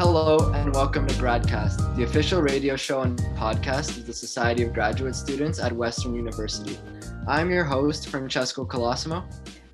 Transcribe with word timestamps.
Hello 0.00 0.50
and 0.54 0.74
welcome 0.74 1.06
to 1.06 1.14
Gradcast, 1.16 1.94
the 1.94 2.04
official 2.04 2.40
radio 2.40 2.74
show 2.74 3.02
and 3.02 3.18
podcast 3.36 3.98
of 3.98 4.06
the 4.06 4.14
Society 4.14 4.62
of 4.62 4.72
Graduate 4.72 5.14
Students 5.14 5.58
at 5.58 5.70
Western 5.72 6.14
University. 6.14 6.78
I'm 7.28 7.50
your 7.50 7.64
host, 7.64 8.08
Francesco 8.08 8.64
Colosimo. 8.64 9.22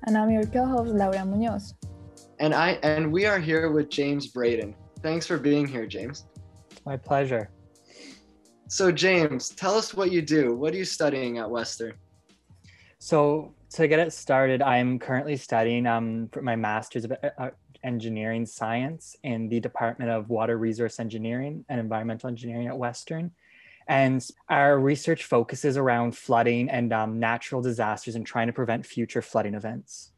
And 0.03 0.17
I'm 0.17 0.29
your 0.29 0.45
co-host, 0.45 0.91
Laura 0.91 1.23
Munoz. 1.23 1.75
And 2.41 2.53
I 2.53 2.71
and 2.83 3.09
we 3.09 3.25
are 3.25 3.39
here 3.39 3.71
with 3.71 3.89
James 3.89 4.27
Braden. 4.27 4.75
Thanks 5.01 5.25
for 5.25 5.37
being 5.37 5.65
here, 5.65 5.85
James. 5.85 6.25
My 6.85 6.97
pleasure. 6.97 7.49
So 8.67 8.91
James, 8.91 9.51
tell 9.51 9.75
us 9.75 9.93
what 9.93 10.11
you 10.11 10.21
do. 10.21 10.53
What 10.57 10.73
are 10.73 10.77
you 10.77 10.83
studying 10.83 11.37
at 11.37 11.49
Western? 11.49 11.93
So 12.99 13.53
to 13.69 13.87
get 13.87 13.99
it 13.99 14.11
started, 14.11 14.61
I'm 14.61 14.99
currently 14.99 15.37
studying 15.37 15.87
um, 15.87 16.27
for 16.33 16.41
my 16.41 16.57
master's 16.57 17.05
of 17.05 17.13
uh, 17.37 17.49
engineering 17.87 18.45
science 18.45 19.15
in 19.23 19.49
the 19.49 19.59
Department 19.59 20.11
of 20.11 20.29
Water 20.29 20.57
Resource 20.57 20.99
Engineering 20.99 21.65
and 21.69 21.79
Environmental 21.79 22.27
Engineering 22.27 22.67
at 22.67 22.77
Western. 22.77 23.31
And 23.87 24.25
our 24.49 24.77
research 24.77 25.23
focuses 25.23 25.77
around 25.77 26.15
flooding 26.15 26.69
and 26.69 26.91
um, 26.91 27.19
natural 27.19 27.61
disasters 27.61 28.15
and 28.15 28.25
trying 28.25 28.47
to 28.47 28.53
prevent 28.53 28.85
future 28.85 29.21
flooding 29.21 29.53
events. 29.53 30.11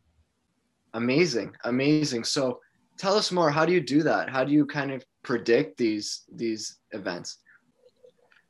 Amazing, 0.95 1.55
amazing. 1.63 2.23
So 2.23 2.59
tell 2.97 3.15
us 3.15 3.31
more. 3.31 3.51
How 3.51 3.65
do 3.65 3.71
you 3.71 3.79
do 3.79 4.01
that? 4.03 4.27
How 4.29 4.43
do 4.43 4.51
you 4.51 4.65
kind 4.65 4.91
of 4.91 5.05
predict 5.21 5.77
these 5.77 6.23
these 6.33 6.79
events? 6.91 7.37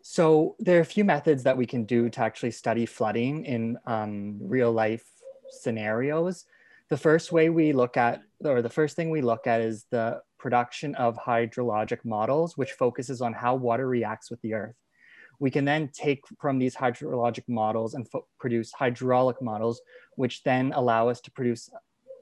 So 0.02 0.56
there 0.60 0.78
are 0.78 0.82
a 0.82 0.86
few 0.86 1.04
methods 1.04 1.44
that 1.44 1.58
we 1.58 1.66
can 1.66 1.84
do 1.84 2.10
to 2.10 2.22
actually 2.22 2.52
study 2.52 2.86
flooding 2.86 3.44
in 3.44 3.78
um, 3.86 4.38
real 4.42 4.72
life 4.72 5.06
scenarios 5.52 6.46
the 6.90 6.98
first 6.98 7.32
way 7.32 7.50
we 7.50 7.72
look 7.72 7.98
at, 7.98 8.22
or 8.44 8.62
the 8.62 8.70
first 8.70 8.96
thing 8.96 9.10
we 9.10 9.22
look 9.22 9.46
at 9.48 9.62
is 9.62 9.86
the 9.92 10.22
production 10.40 10.96
of 10.96 11.18
hydrologic 11.18 12.04
models, 12.04 12.58
which 12.58 12.72
focuses 12.72 13.22
on 13.22 13.34
how 13.34 13.56
water 13.56 13.88
reacts 13.88 14.32
with 14.32 14.42
the 14.42 14.54
earth. 14.54 14.76
We 15.40 15.52
can 15.52 15.66
then 15.66 15.90
take 15.94 16.24
from 16.40 16.58
these 16.58 16.76
hydrologic 16.76 17.48
models 17.48 17.94
and 17.94 18.08
produce 18.40 18.72
hydraulic 18.74 19.42
models, 19.42 19.82
which 20.16 20.44
then 20.44 20.74
allow 20.76 21.10
us 21.10 21.22
to 21.22 21.32
produce 21.32 21.70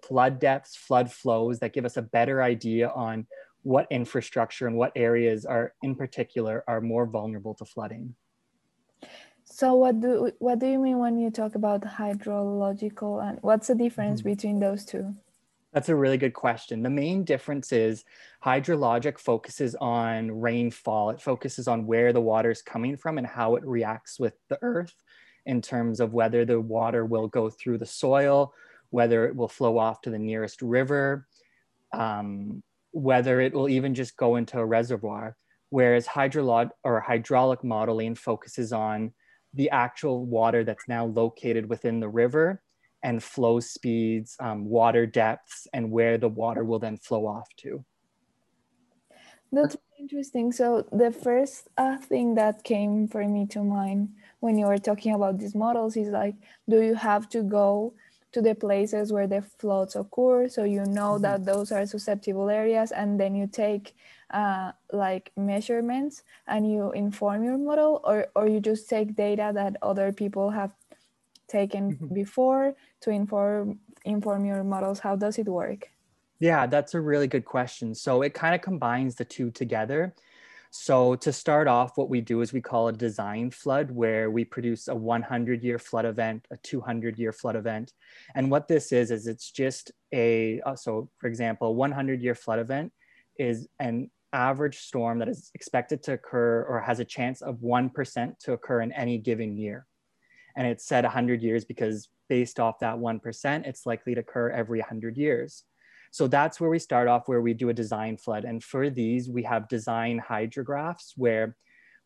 flood 0.05 0.39
depths, 0.39 0.75
flood 0.75 1.11
flows 1.11 1.59
that 1.59 1.73
give 1.73 1.85
us 1.85 1.97
a 1.97 2.01
better 2.01 2.43
idea 2.43 2.89
on 2.89 3.25
what 3.63 3.87
infrastructure 3.89 4.67
and 4.67 4.77
what 4.77 4.91
areas 4.95 5.45
are 5.45 5.73
in 5.81 5.95
particular 5.95 6.63
are 6.67 6.79
more 6.79 7.05
vulnerable 7.05 7.55
to 7.55 7.65
flooding. 7.65 8.15
So 9.49 9.75
what 9.75 10.01
do 10.01 10.31
what 10.39 10.59
do 10.59 10.67
you 10.67 10.77
mean 10.77 10.99
when 10.99 11.17
you 11.17 11.31
talk 11.31 11.55
about 11.55 11.81
hydrological 11.81 13.27
and 13.27 13.39
what's 13.41 13.67
the 13.67 13.75
difference 13.75 14.19
mm-hmm. 14.19 14.29
between 14.29 14.59
those 14.59 14.83
two? 14.83 15.15
That's 15.73 15.89
a 15.89 15.95
really 15.95 16.17
good 16.17 16.33
question. 16.33 16.83
The 16.83 16.89
main 16.89 17.23
difference 17.23 17.71
is 17.71 18.03
hydrologic 18.43 19.17
focuses 19.17 19.75
on 19.75 20.31
rainfall. 20.31 21.11
It 21.11 21.21
focuses 21.21 21.67
on 21.67 21.85
where 21.85 22.13
the 22.13 22.21
water 22.21 22.51
is 22.51 22.61
coming 22.61 22.97
from 22.97 23.17
and 23.17 23.27
how 23.27 23.55
it 23.55 23.65
reacts 23.65 24.19
with 24.19 24.33
the 24.49 24.59
earth 24.61 24.93
in 25.45 25.61
terms 25.61 25.99
of 25.99 26.13
whether 26.13 26.45
the 26.45 26.59
water 26.59 27.05
will 27.05 27.27
go 27.27 27.49
through 27.49 27.77
the 27.77 27.85
soil, 27.85 28.53
whether 28.89 29.25
it 29.27 29.35
will 29.35 29.47
flow 29.47 29.77
off 29.77 30.01
to 30.01 30.09
the 30.09 30.19
nearest 30.19 30.61
river, 30.61 31.27
um, 31.93 32.61
whether 32.91 33.39
it 33.39 33.53
will 33.53 33.69
even 33.69 33.93
just 33.93 34.17
go 34.17 34.35
into 34.35 34.59
a 34.59 34.65
reservoir. 34.65 35.37
Whereas 35.69 36.05
hydrolog 36.05 36.71
or 36.83 36.99
hydraulic 36.99 37.63
modeling 37.63 38.15
focuses 38.15 38.73
on 38.73 39.13
the 39.57 39.69
actual 39.71 40.25
water 40.25 40.63
that's 40.63 40.87
now 40.87 41.05
located 41.05 41.67
within 41.67 41.99
the 41.99 42.07
river 42.07 42.61
and 43.03 43.21
flow 43.21 43.59
speeds, 43.59 44.35
um, 44.39 44.65
water 44.65 45.05
depths, 45.05 45.67
and 45.73 45.91
where 45.91 46.17
the 46.17 46.29
water 46.29 46.63
will 46.63 46.79
then 46.79 46.97
flow 46.97 47.27
off 47.27 47.47
to. 47.57 47.83
That's 49.51 49.77
interesting. 49.99 50.51
So 50.51 50.87
the 50.91 51.11
first 51.11 51.67
uh, 51.77 51.97
thing 51.97 52.35
that 52.35 52.63
came 52.63 53.07
for 53.07 53.27
me 53.27 53.45
to 53.47 53.63
mind 53.63 54.09
when 54.39 54.57
you 54.57 54.67
were 54.67 54.77
talking 54.77 55.13
about 55.13 55.39
these 55.39 55.55
models 55.55 55.97
is 55.97 56.09
like, 56.09 56.35
do 56.69 56.81
you 56.81 56.95
have 56.95 57.29
to 57.29 57.43
go 57.43 57.93
to 58.33 58.41
the 58.41 58.53
places 58.53 59.11
where 59.11 59.27
the 59.27 59.41
floods 59.41 59.95
occur 59.95 60.47
so 60.47 60.63
you 60.63 60.83
know 60.85 61.13
mm-hmm. 61.13 61.23
that 61.23 61.45
those 61.45 61.71
are 61.71 61.85
susceptible 61.85 62.49
areas 62.49 62.91
and 62.91 63.19
then 63.19 63.33
you 63.33 63.47
take 63.47 63.95
uh, 64.31 64.71
like 64.91 65.31
measurements 65.37 66.23
and 66.47 66.69
you 66.69 66.91
inform 66.91 67.43
your 67.43 67.57
model 67.57 68.01
or, 68.03 68.27
or 68.35 68.47
you 68.47 68.59
just 68.59 68.89
take 68.89 69.15
data 69.15 69.51
that 69.53 69.77
other 69.81 70.11
people 70.11 70.49
have 70.49 70.71
taken 71.47 71.93
mm-hmm. 71.93 72.13
before 72.13 72.75
to 73.01 73.09
inform 73.09 73.79
inform 74.05 74.45
your 74.45 74.63
models? 74.63 74.99
How 74.99 75.15
does 75.15 75.37
it 75.37 75.47
work? 75.47 75.89
Yeah 76.39 76.65
that's 76.67 76.93
a 76.93 77.01
really 77.01 77.27
good 77.27 77.45
question. 77.45 77.95
So 77.95 78.21
it 78.21 78.33
kind 78.33 78.53
of 78.53 78.61
combines 78.61 79.15
the 79.15 79.25
two 79.25 79.51
together. 79.51 80.13
So 80.69 81.15
to 81.15 81.31
start 81.31 81.67
off 81.67 81.97
what 81.97 82.09
we 82.09 82.19
do 82.19 82.41
is 82.41 82.51
we 82.51 82.61
call 82.61 82.89
a 82.89 82.93
design 82.93 83.51
flood 83.51 83.89
where 83.89 84.29
we 84.29 84.43
produce 84.43 84.89
a 84.89 84.95
100 84.95 85.63
year 85.63 85.79
flood 85.79 86.05
event 86.05 86.45
a 86.51 86.57
200 86.57 87.17
year 87.17 87.31
flood 87.31 87.55
event. 87.55 87.93
And 88.35 88.51
what 88.51 88.67
this 88.67 88.91
is 88.91 89.09
is 89.09 89.27
it's 89.27 89.51
just 89.51 89.91
a 90.13 90.61
uh, 90.65 90.75
so 90.75 91.09
for 91.17 91.27
example 91.27 91.75
100 91.75 92.21
year 92.21 92.35
flood 92.35 92.59
event 92.59 92.91
is 93.39 93.67
an 93.79 94.09
average 94.33 94.79
storm 94.79 95.19
that 95.19 95.29
is 95.29 95.51
expected 95.53 96.03
to 96.03 96.13
occur 96.13 96.63
or 96.63 96.81
has 96.81 96.99
a 96.99 97.05
chance 97.05 97.41
of 97.41 97.57
1% 97.57 98.39
to 98.39 98.53
occur 98.53 98.81
in 98.81 98.91
any 98.91 99.17
given 99.17 99.55
year. 99.55 99.85
And 100.55 100.67
it's 100.67 100.85
said 100.85 101.03
100 101.03 101.41
years 101.41 101.65
because 101.65 102.09
based 102.29 102.59
off 102.59 102.79
that 102.79 102.95
1%, 102.95 103.65
it's 103.65 103.85
likely 103.85 104.15
to 104.15 104.21
occur 104.21 104.49
every 104.49 104.79
100 104.79 105.17
years. 105.17 105.63
So 106.11 106.27
that's 106.27 106.59
where 106.59 106.69
we 106.69 106.79
start 106.79 107.07
off, 107.07 107.27
where 107.27 107.41
we 107.41 107.53
do 107.53 107.69
a 107.69 107.73
design 107.73 108.17
flood. 108.17 108.43
And 108.43 108.63
for 108.63 108.89
these, 108.89 109.29
we 109.29 109.43
have 109.43 109.67
design 109.67 110.17
hydrographs 110.17 111.13
where 111.15 111.55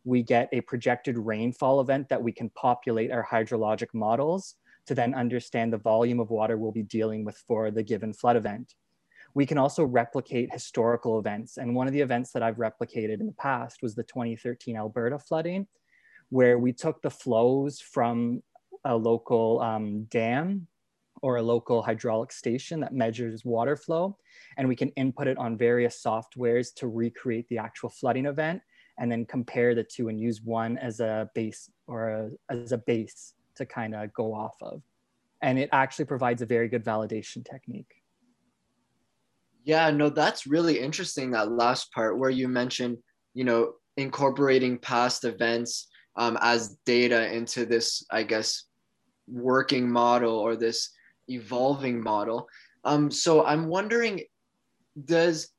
we 0.04 0.24
get 0.24 0.50
a 0.52 0.62
projected 0.62 1.18
rainfall 1.18 1.80
event 1.80 2.10
that 2.10 2.22
we 2.22 2.32
can 2.32 2.50
populate 2.50 3.12
our 3.12 3.26
hydrologic 3.26 3.88
models 3.94 4.56
to 4.88 4.96
then 4.96 5.14
understand 5.14 5.72
the 5.72 5.78
volume 5.78 6.20
of 6.20 6.32
water 6.32 6.58
we'll 6.58 6.72
be 6.72 6.84
dealing 6.84 7.24
with 7.24 7.38
for 7.48 7.70
the 7.70 7.84
given 7.84 8.14
flood 8.14 8.36
event 8.36 8.74
we 9.34 9.46
can 9.46 9.58
also 9.58 9.84
replicate 9.84 10.52
historical 10.52 11.20
events. 11.20 11.58
And 11.58 11.76
one 11.76 11.88
of 11.88 11.94
the 11.94 12.02
events 12.02 12.32
that 12.32 12.44
I've 12.44 12.58
replicated 12.58 13.20
in 13.20 13.26
the 13.26 13.34
past 13.34 13.82
was 13.82 13.96
the 13.96 14.04
2013 14.04 14.76
Alberta 14.76 15.20
flooding, 15.20 15.68
where 16.30 16.58
we 16.58 16.74
took 16.74 17.02
the 17.02 17.10
flows 17.10 17.80
from 17.80 18.42
a 18.84 18.96
local 18.96 19.62
um, 19.62 20.04
dam 20.06 20.68
or 21.22 21.38
a 21.38 21.42
local 21.42 21.84
hydraulic 21.84 22.32
station 22.32 22.80
that 22.80 22.94
measures 22.94 23.46
water 23.46 23.76
flow, 23.76 24.18
and 24.58 24.68
we 24.68 24.76
can 24.76 24.90
input 24.90 25.28
it 25.28 25.38
on 25.38 25.58
various 25.58 26.02
softwares 26.04 26.74
to 26.74 26.88
recreate 26.88 27.48
the 27.50 27.58
actual 27.58 27.90
flooding 27.90 28.26
event 28.26 28.62
and 28.98 29.12
then 29.12 29.26
compare 29.26 29.76
the 29.76 29.84
two 29.84 30.10
and 30.10 30.20
use 30.20 30.42
one 30.42 30.78
as 30.78 31.00
a 31.00 31.30
base 31.36 31.70
or 31.88 32.10
a, 32.10 32.30
as 32.50 32.72
a 32.72 32.78
base 32.78 33.34
to 33.56 33.66
kind 33.66 33.94
of 33.94 34.12
go 34.14 34.34
off 34.34 34.56
of. 34.62 34.82
And 35.42 35.58
it 35.58 35.70
actually 35.72 36.06
provides 36.06 36.42
a 36.42 36.46
very 36.46 36.68
good 36.68 36.84
validation 36.84 37.46
technique. 37.50 38.01
Yeah, 39.64 39.90
no, 39.92 40.10
that's 40.10 40.48
really 40.48 40.80
interesting. 40.80 41.32
That 41.32 41.52
last 41.52 41.92
part 41.94 42.18
where 42.18 42.30
you 42.30 42.48
mentioned, 42.48 42.98
you 43.34 43.44
know, 43.44 43.74
incorporating 43.98 44.78
past 44.78 45.24
events 45.26 45.88
um, 46.16 46.38
as 46.42 46.78
data 46.86 47.34
into 47.34 47.66
this, 47.66 48.04
I 48.12 48.24
guess, 48.24 48.66
working 49.28 49.90
model 49.90 50.34
or 50.38 50.56
this 50.56 50.90
evolving 51.28 52.02
model. 52.02 52.48
Um, 52.84 53.12
so 53.12 53.46
I'm 53.46 53.68
wondering, 53.68 54.22
does 55.06 55.50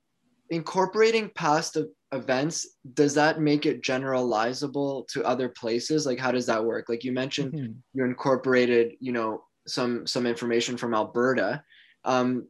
incorporating 0.50 1.30
past 1.34 1.78
events 2.12 2.66
does 2.92 3.14
that 3.14 3.40
make 3.40 3.64
it 3.64 3.82
generalizable 3.82 5.08
to 5.08 5.24
other 5.24 5.48
places? 5.48 6.04
Like, 6.04 6.18
how 6.18 6.30
does 6.30 6.46
that 6.46 6.62
work? 6.62 6.88
Like 6.88 7.04
you 7.04 7.12
mentioned, 7.12 7.52
mm-hmm. 7.54 7.72
you 7.94 8.04
incorporated, 8.04 8.92
you 9.00 9.12
know, 9.12 9.42
some 9.66 10.06
some 10.06 10.26
information 10.26 10.76
from 10.76 10.94
Alberta. 10.94 11.62
Um, 12.04 12.48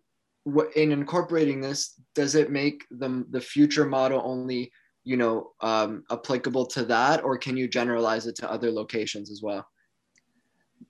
in 0.75 0.93
incorporating 0.93 1.61
this, 1.61 2.01
does 2.15 2.35
it 2.35 2.51
make 2.51 2.85
the, 2.91 3.25
the 3.31 3.41
future 3.41 3.85
model 3.85 4.21
only, 4.25 4.73
you 5.05 5.17
know, 5.17 5.53
um, 5.61 6.05
applicable 6.11 6.67
to 6.67 6.85
that, 6.85 7.23
or 7.25 7.39
can 7.39 7.57
you 7.57 7.69
generalize 7.69 8.27
it 8.27 8.37
to 8.37 8.51
other 8.51 8.71
locations 8.71 9.31
as 9.31 9.41
well? 9.43 9.67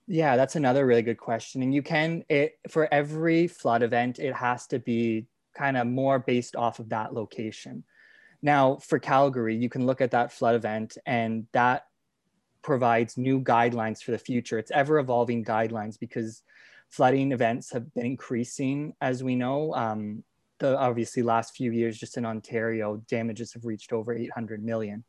Yeah, 0.07 0.35
that's 0.35 0.55
another 0.55 0.85
really 0.85 1.01
good 1.01 1.17
question. 1.17 1.61
And 1.61 1.73
you 1.73 1.81
can, 1.81 2.23
it, 2.29 2.57
for 2.69 2.91
every 2.91 3.47
flood 3.47 3.83
event, 3.83 4.19
it 4.19 4.33
has 4.33 4.67
to 4.67 4.79
be 4.79 5.27
kind 5.55 5.77
of 5.77 5.87
more 5.87 6.19
based 6.19 6.55
off 6.55 6.79
of 6.79 6.89
that 6.89 7.13
location. 7.13 7.83
Now, 8.41 8.77
for 8.77 8.99
Calgary, 8.99 9.55
you 9.55 9.69
can 9.69 9.85
look 9.85 10.01
at 10.01 10.11
that 10.11 10.31
flood 10.31 10.55
event 10.55 10.97
and 11.05 11.45
that 11.53 11.85
provides 12.61 13.17
new 13.17 13.39
guidelines 13.39 14.01
for 14.01 14.11
the 14.11 14.17
future. 14.17 14.57
It's 14.57 14.71
ever 14.71 14.99
evolving 14.99 15.45
guidelines 15.45 15.97
because 15.99 16.41
flooding 16.93 17.31
events 17.31 17.71
have 17.71 17.91
been 17.95 18.05
increasing, 18.05 18.93
as 19.01 19.23
we 19.23 19.35
know. 19.35 19.73
Um, 19.73 20.23
the 20.59 20.77
obviously 20.77 21.23
last 21.23 21.55
few 21.55 21.71
years, 21.71 21.97
just 21.97 22.17
in 22.17 22.25
Ontario, 22.25 23.01
damages 23.09 23.51
have 23.53 23.65
reached 23.65 23.91
over 23.91 24.13
800 24.13 24.63
million. 24.63 25.03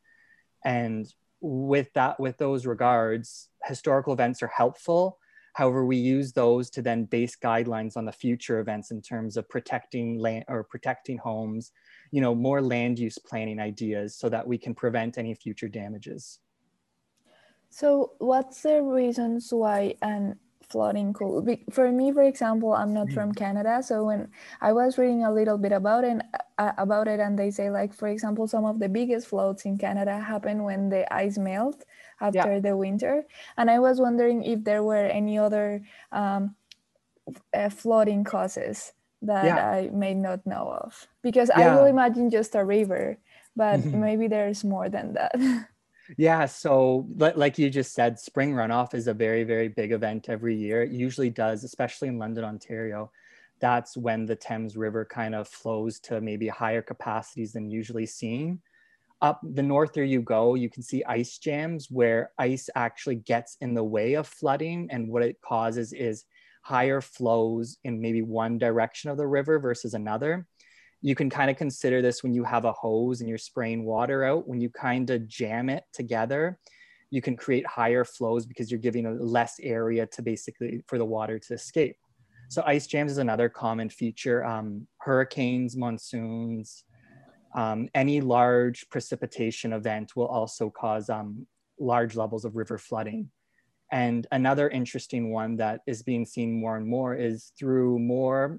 And 0.65 1.07
with 1.43 1.93
that, 1.93 2.19
with 2.19 2.39
those 2.39 2.65
regards, 2.65 3.51
historical 3.65 4.15
events 4.15 4.43
are 4.43 4.49
helpful. 4.49 5.19
However, 5.53 5.85
we 5.85 5.99
use 5.99 6.33
those 6.33 6.71
to 6.71 6.81
then 6.81 7.05
base 7.05 7.37
guidelines 7.37 7.99
on 7.99 8.07
the 8.07 8.13
future 8.13 8.61
events 8.61 8.91
in 8.91 9.03
terms 9.03 9.37
of 9.37 9.47
protecting 9.51 10.19
land 10.19 10.47
or 10.49 10.65
protecting 10.65 11.19
homes, 11.19 11.71
you 12.11 12.23
know, 12.23 12.35
more 12.35 12.63
land 12.63 12.99
use 12.99 13.19
planning 13.19 13.61
ideas 13.61 14.17
so 14.17 14.31
that 14.31 14.47
we 14.47 14.57
can 14.57 14.75
prevent 14.75 15.19
any 15.19 15.35
future 15.35 15.69
damages. 15.69 16.41
So 17.69 18.13
what's 18.19 18.63
the 18.63 18.81
reasons 18.83 19.53
why 19.53 19.97
an 20.01 20.37
flooding 20.69 21.13
could 21.13 21.59
for 21.71 21.91
me 21.91 22.13
for 22.13 22.23
example 22.23 22.73
i'm 22.73 22.93
not 22.93 23.11
from 23.11 23.33
mm. 23.33 23.37
canada 23.37 23.83
so 23.83 24.05
when 24.05 24.29
i 24.61 24.73
was 24.73 24.99
reading 24.99 25.25
a 25.25 25.33
little 25.33 25.59
bit 25.59 25.73
about 25.73 26.05
it 26.05 26.21
uh, 26.59 26.73
about 26.79 27.09
it 27.09 27.21
and 27.21 27.39
they 27.39 27.51
say 27.51 27.71
like 27.71 27.93
for 27.93 28.09
example 28.09 28.47
some 28.47 28.65
of 28.65 28.79
the 28.79 28.89
biggest 28.89 29.29
floods 29.29 29.65
in 29.65 29.79
canada 29.79 30.19
happen 30.19 30.63
when 30.65 30.89
the 30.89 31.03
ice 31.13 31.39
melt 31.39 31.85
after 32.21 32.55
yeah. 32.55 32.61
the 32.61 32.77
winter 32.77 33.27
and 33.57 33.71
i 33.71 33.79
was 33.79 34.01
wondering 34.01 34.43
if 34.43 34.65
there 34.65 34.83
were 34.83 35.07
any 35.07 35.39
other 35.39 35.83
um, 36.13 36.55
uh, 37.55 37.69
flooding 37.69 38.25
causes 38.25 38.93
that 39.23 39.45
yeah. 39.45 39.71
i 39.71 39.91
may 39.93 40.15
not 40.15 40.45
know 40.47 40.79
of 40.85 41.09
because 41.23 41.51
yeah. 41.57 41.73
i 41.73 41.75
will 41.75 41.87
imagine 41.87 42.31
just 42.31 42.55
a 42.55 42.65
river 42.65 43.19
but 43.57 43.81
mm-hmm. 43.81 44.01
maybe 44.01 44.29
there's 44.29 44.65
more 44.65 44.89
than 44.89 45.15
that 45.15 45.35
Yeah, 46.19 46.47
so 46.47 47.07
like 47.17 47.59
you 47.59 47.71
just 47.71 47.95
said, 47.95 48.19
spring 48.19 48.53
runoff 48.53 48.95
is 48.95 49.07
a 49.07 49.15
very, 49.15 49.45
very 49.45 49.69
big 49.69 49.93
event 49.93 50.29
every 50.29 50.55
year. 50.55 50.83
It 50.83 50.93
usually 50.93 51.31
does, 51.31 51.65
especially 51.65 52.09
in 52.09 52.19
London, 52.19 52.45
Ontario. 52.45 53.11
That's 53.61 53.97
when 53.97 54.27
the 54.27 54.37
Thames 54.37 54.77
River 54.77 55.05
kind 55.05 55.35
of 55.35 55.49
flows 55.49 55.99
to 56.01 56.21
maybe 56.21 56.49
higher 56.49 56.83
capacities 56.83 57.53
than 57.53 57.71
usually 57.71 58.07
seen. 58.07 58.61
Up 59.23 59.41
the 59.43 59.63
norther 59.63 60.05
you 60.05 60.21
go, 60.21 60.55
you 60.55 60.69
can 60.69 60.83
see 60.83 61.03
ice 61.05 61.39
jams 61.39 61.91
where 61.91 62.33
ice 62.39 62.69
actually 62.75 63.17
gets 63.17 63.57
in 63.63 63.73
the 63.73 63.85
way 63.85 64.15
of 64.15 64.27
flooding. 64.27 64.89
And 64.91 65.09
what 65.09 65.23
it 65.23 65.41
causes 65.41 65.95
is 65.95 66.27
higher 66.63 67.01
flows 67.01 67.79
in 67.85 68.01
maybe 68.01 68.21
one 68.21 68.59
direction 68.59 69.09
of 69.11 69.17
the 69.17 69.27
river 69.27 69.59
versus 69.59 69.95
another 69.95 70.47
you 71.05 71.15
can 71.15 71.29
kind 71.29 71.51
of 71.51 71.59
consider 71.59 72.01
this 72.01 72.23
when 72.23 72.33
you 72.33 72.43
have 72.45 72.65
a 72.65 72.73
hose 72.73 73.21
and 73.21 73.29
you're 73.29 73.37
spraying 73.37 73.85
water 73.85 74.25
out. 74.25 74.49
When 74.49 74.59
you 74.59 74.71
kind 74.71 75.11
of 75.11 75.29
jam 75.29 75.69
it 75.69 75.85
together, 75.93 76.59
you 77.11 77.21
can 77.21 77.37
create 77.37 77.67
higher 77.67 78.07
flows 78.07 78.47
because 78.47 78.71
you're 78.71 78.81
giving 78.81 79.05
a 79.05 79.11
less 79.11 79.57
area 79.63 80.07
to 80.07 80.23
basically 80.23 80.83
for 80.87 80.97
the 80.97 81.05
water 81.05 81.39
to 81.39 81.53
escape. 81.53 81.97
So 82.49 82.63
ice 82.65 82.87
jams 82.87 83.13
is 83.13 83.19
another 83.19 83.51
common 83.51 83.91
feature. 83.91 84.47
Um, 84.47 84.87
hurricanes, 84.97 85.77
monsoons, 85.77 86.85
um, 87.55 87.91
any 87.95 88.23
large 88.23 88.89
precipitation 88.89 89.75
event 89.75 90.17
will 90.17 90.29
also 90.29 90.71
cause 90.71 91.11
um, 91.11 91.47
large 91.79 92.17
levels 92.17 92.47
of 92.47 92.57
river 92.57 92.79
flooding. 92.79 93.31
And 93.93 94.27
another 94.33 94.71
interesting 94.71 95.31
one 95.31 95.57
that 95.57 95.83
is 95.87 96.03
being 96.03 96.25
seen 96.25 96.59
more 96.59 96.79
and 96.79 96.87
more 96.87 97.15
is 97.15 97.53
through 97.59 97.99
more 97.99 98.59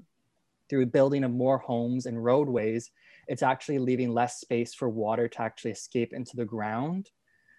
through 0.69 0.87
building 0.87 1.23
of 1.23 1.31
more 1.31 1.57
homes 1.57 2.05
and 2.05 2.23
roadways, 2.23 2.91
it's 3.27 3.43
actually 3.43 3.79
leaving 3.79 4.13
less 4.13 4.39
space 4.39 4.73
for 4.73 4.89
water 4.89 5.27
to 5.27 5.41
actually 5.41 5.71
escape 5.71 6.13
into 6.13 6.35
the 6.35 6.45
ground. 6.45 7.09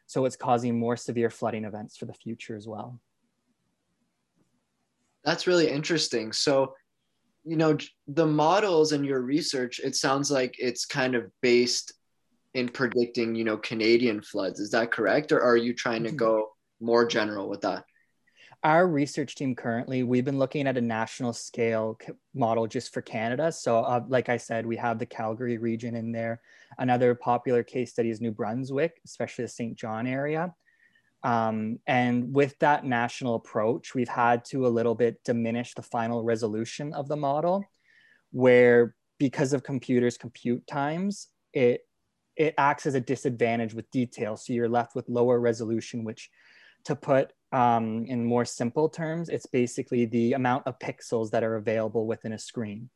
So 0.06 0.24
it's 0.24 0.36
causing 0.36 0.78
more 0.78 0.96
severe 0.96 1.30
flooding 1.30 1.64
events 1.64 1.96
for 1.96 2.06
the 2.06 2.14
future 2.14 2.56
as 2.56 2.66
well. 2.68 3.00
That's 5.24 5.48
really 5.48 5.68
interesting. 5.68 6.32
So, 6.32 6.74
you 7.44 7.56
know, 7.56 7.76
the 8.06 8.26
models 8.26 8.92
and 8.92 9.04
your 9.04 9.20
research, 9.20 9.80
it 9.82 9.96
sounds 9.96 10.30
like 10.30 10.54
it's 10.58 10.84
kind 10.84 11.16
of 11.16 11.30
based 11.42 11.92
in 12.54 12.68
predicting, 12.68 13.34
you 13.34 13.44
know, 13.44 13.56
Canadian 13.56 14.22
floods. 14.22 14.60
Is 14.60 14.70
that 14.70 14.92
correct? 14.92 15.32
Or 15.32 15.42
are 15.42 15.56
you 15.56 15.74
trying 15.74 16.04
to 16.04 16.10
mm-hmm. 16.10 16.16
go 16.16 16.50
more 16.80 17.04
general 17.06 17.48
with 17.48 17.60
that? 17.62 17.84
Our 18.66 18.88
research 18.88 19.36
team 19.36 19.54
currently, 19.54 20.02
we've 20.02 20.24
been 20.24 20.40
looking 20.40 20.66
at 20.66 20.76
a 20.76 20.80
national 20.80 21.32
scale 21.32 21.96
model 22.34 22.66
just 22.66 22.92
for 22.92 23.00
Canada. 23.00 23.52
So, 23.52 23.78
uh, 23.78 24.02
like 24.08 24.28
I 24.28 24.38
said, 24.38 24.66
we 24.66 24.76
have 24.76 24.98
the 24.98 25.06
Calgary 25.06 25.56
region 25.56 25.94
in 25.94 26.10
there. 26.10 26.40
Another 26.76 27.14
popular 27.14 27.62
case 27.62 27.92
study 27.92 28.10
is 28.10 28.20
New 28.20 28.32
Brunswick, 28.32 29.00
especially 29.04 29.44
the 29.44 29.50
St. 29.50 29.78
John 29.78 30.08
area. 30.08 30.52
Um, 31.22 31.78
and 31.86 32.34
with 32.34 32.58
that 32.58 32.84
national 32.84 33.36
approach, 33.36 33.94
we've 33.94 34.08
had 34.08 34.44
to 34.46 34.66
a 34.66 34.68
little 34.68 34.96
bit 34.96 35.22
diminish 35.24 35.74
the 35.74 35.82
final 35.82 36.24
resolution 36.24 36.92
of 36.92 37.06
the 37.06 37.16
model, 37.16 37.64
where 38.32 38.96
because 39.18 39.52
of 39.52 39.62
computers' 39.62 40.18
compute 40.18 40.66
times, 40.66 41.28
it 41.52 41.82
it 42.34 42.52
acts 42.58 42.84
as 42.84 42.96
a 42.96 43.00
disadvantage 43.00 43.74
with 43.74 43.90
detail. 43.92 44.36
So 44.36 44.52
you're 44.52 44.68
left 44.68 44.96
with 44.96 45.08
lower 45.08 45.38
resolution, 45.38 46.02
which 46.02 46.30
to 46.84 46.96
put 46.96 47.32
um, 47.56 48.04
in 48.06 48.22
more 48.22 48.44
simple 48.44 48.86
terms, 48.86 49.30
it's 49.30 49.46
basically 49.46 50.04
the 50.04 50.34
amount 50.34 50.66
of 50.66 50.78
pixels 50.78 51.30
that 51.30 51.42
are 51.42 51.56
available 51.56 52.06
within 52.06 52.34
a 52.34 52.38
screen. 52.38 52.90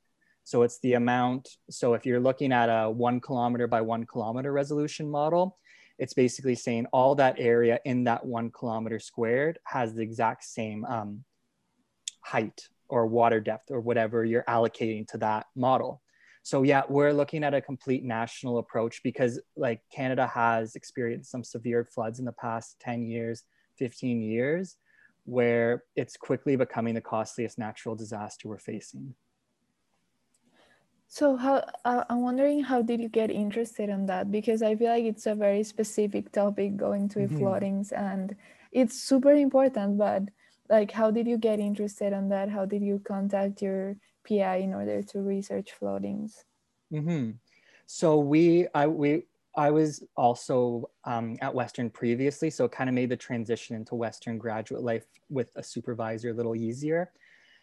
So 0.44 0.64
it's 0.64 0.78
the 0.80 0.94
amount, 0.94 1.48
so 1.70 1.94
if 1.94 2.04
you're 2.04 2.20
looking 2.20 2.52
at 2.52 2.66
a 2.66 2.90
one 2.90 3.20
kilometer 3.20 3.66
by 3.66 3.80
one 3.80 4.04
kilometer 4.04 4.52
resolution 4.52 5.10
model, 5.10 5.56
it's 5.98 6.12
basically 6.12 6.56
saying 6.56 6.84
all 6.92 7.14
that 7.14 7.36
area 7.38 7.80
in 7.86 8.04
that 8.04 8.26
one 8.26 8.50
kilometer 8.50 8.98
squared 8.98 9.58
has 9.64 9.94
the 9.94 10.02
exact 10.02 10.44
same 10.44 10.84
um, 10.84 11.24
height 12.20 12.68
or 12.90 13.06
water 13.06 13.40
depth 13.40 13.70
or 13.70 13.80
whatever 13.80 14.26
you're 14.26 14.44
allocating 14.44 15.08
to 15.08 15.18
that 15.18 15.46
model. 15.56 16.02
So 16.42 16.64
yeah, 16.64 16.82
we're 16.86 17.14
looking 17.14 17.44
at 17.44 17.54
a 17.54 17.62
complete 17.62 18.04
national 18.04 18.58
approach 18.58 19.02
because 19.02 19.40
like 19.56 19.80
Canada 19.90 20.26
has 20.26 20.76
experienced 20.76 21.30
some 21.30 21.44
severe 21.44 21.82
floods 21.82 22.18
in 22.18 22.26
the 22.26 22.32
past 22.32 22.76
10 22.80 23.06
years 23.06 23.44
15 23.80 24.20
years 24.20 24.76
where 25.24 25.84
it's 25.96 26.16
quickly 26.16 26.54
becoming 26.56 26.94
the 26.94 27.00
costliest 27.00 27.58
natural 27.58 27.94
disaster 27.94 28.48
we're 28.48 28.58
facing. 28.58 29.14
So 31.08 31.36
how 31.36 31.64
uh, 31.84 32.04
I'm 32.08 32.22
wondering 32.22 32.62
how 32.62 32.82
did 32.82 33.00
you 33.00 33.08
get 33.08 33.30
interested 33.30 33.88
in 33.88 34.06
that 34.06 34.30
because 34.30 34.62
I 34.62 34.76
feel 34.76 34.90
like 34.90 35.04
it's 35.04 35.26
a 35.26 35.34
very 35.34 35.64
specific 35.64 36.30
topic 36.30 36.76
going 36.76 37.08
to 37.10 37.20
mm-hmm. 37.20 37.38
floodings 37.38 37.90
and 37.90 38.36
it's 38.70 39.02
super 39.02 39.32
important 39.32 39.98
but 39.98 40.22
like 40.68 40.92
how 40.92 41.10
did 41.10 41.26
you 41.26 41.36
get 41.36 41.58
interested 41.58 42.12
in 42.12 42.28
that 42.28 42.48
how 42.48 42.64
did 42.64 42.82
you 42.82 43.00
contact 43.04 43.60
your 43.60 43.96
PI 44.28 44.56
in 44.58 44.72
order 44.74 45.02
to 45.02 45.18
research 45.20 45.72
floodings? 45.72 46.44
Mm-hmm. 46.92 47.32
So 47.86 48.18
we 48.18 48.68
I 48.72 48.86
we 48.86 49.26
I 49.56 49.70
was 49.70 50.04
also 50.16 50.90
um, 51.04 51.36
at 51.40 51.54
Western 51.54 51.90
previously, 51.90 52.50
so 52.50 52.64
it 52.64 52.72
kind 52.72 52.88
of 52.88 52.94
made 52.94 53.08
the 53.08 53.16
transition 53.16 53.74
into 53.76 53.94
Western 53.94 54.38
graduate 54.38 54.82
life 54.82 55.04
with 55.28 55.50
a 55.56 55.62
supervisor 55.62 56.30
a 56.30 56.34
little 56.34 56.54
easier. 56.54 57.10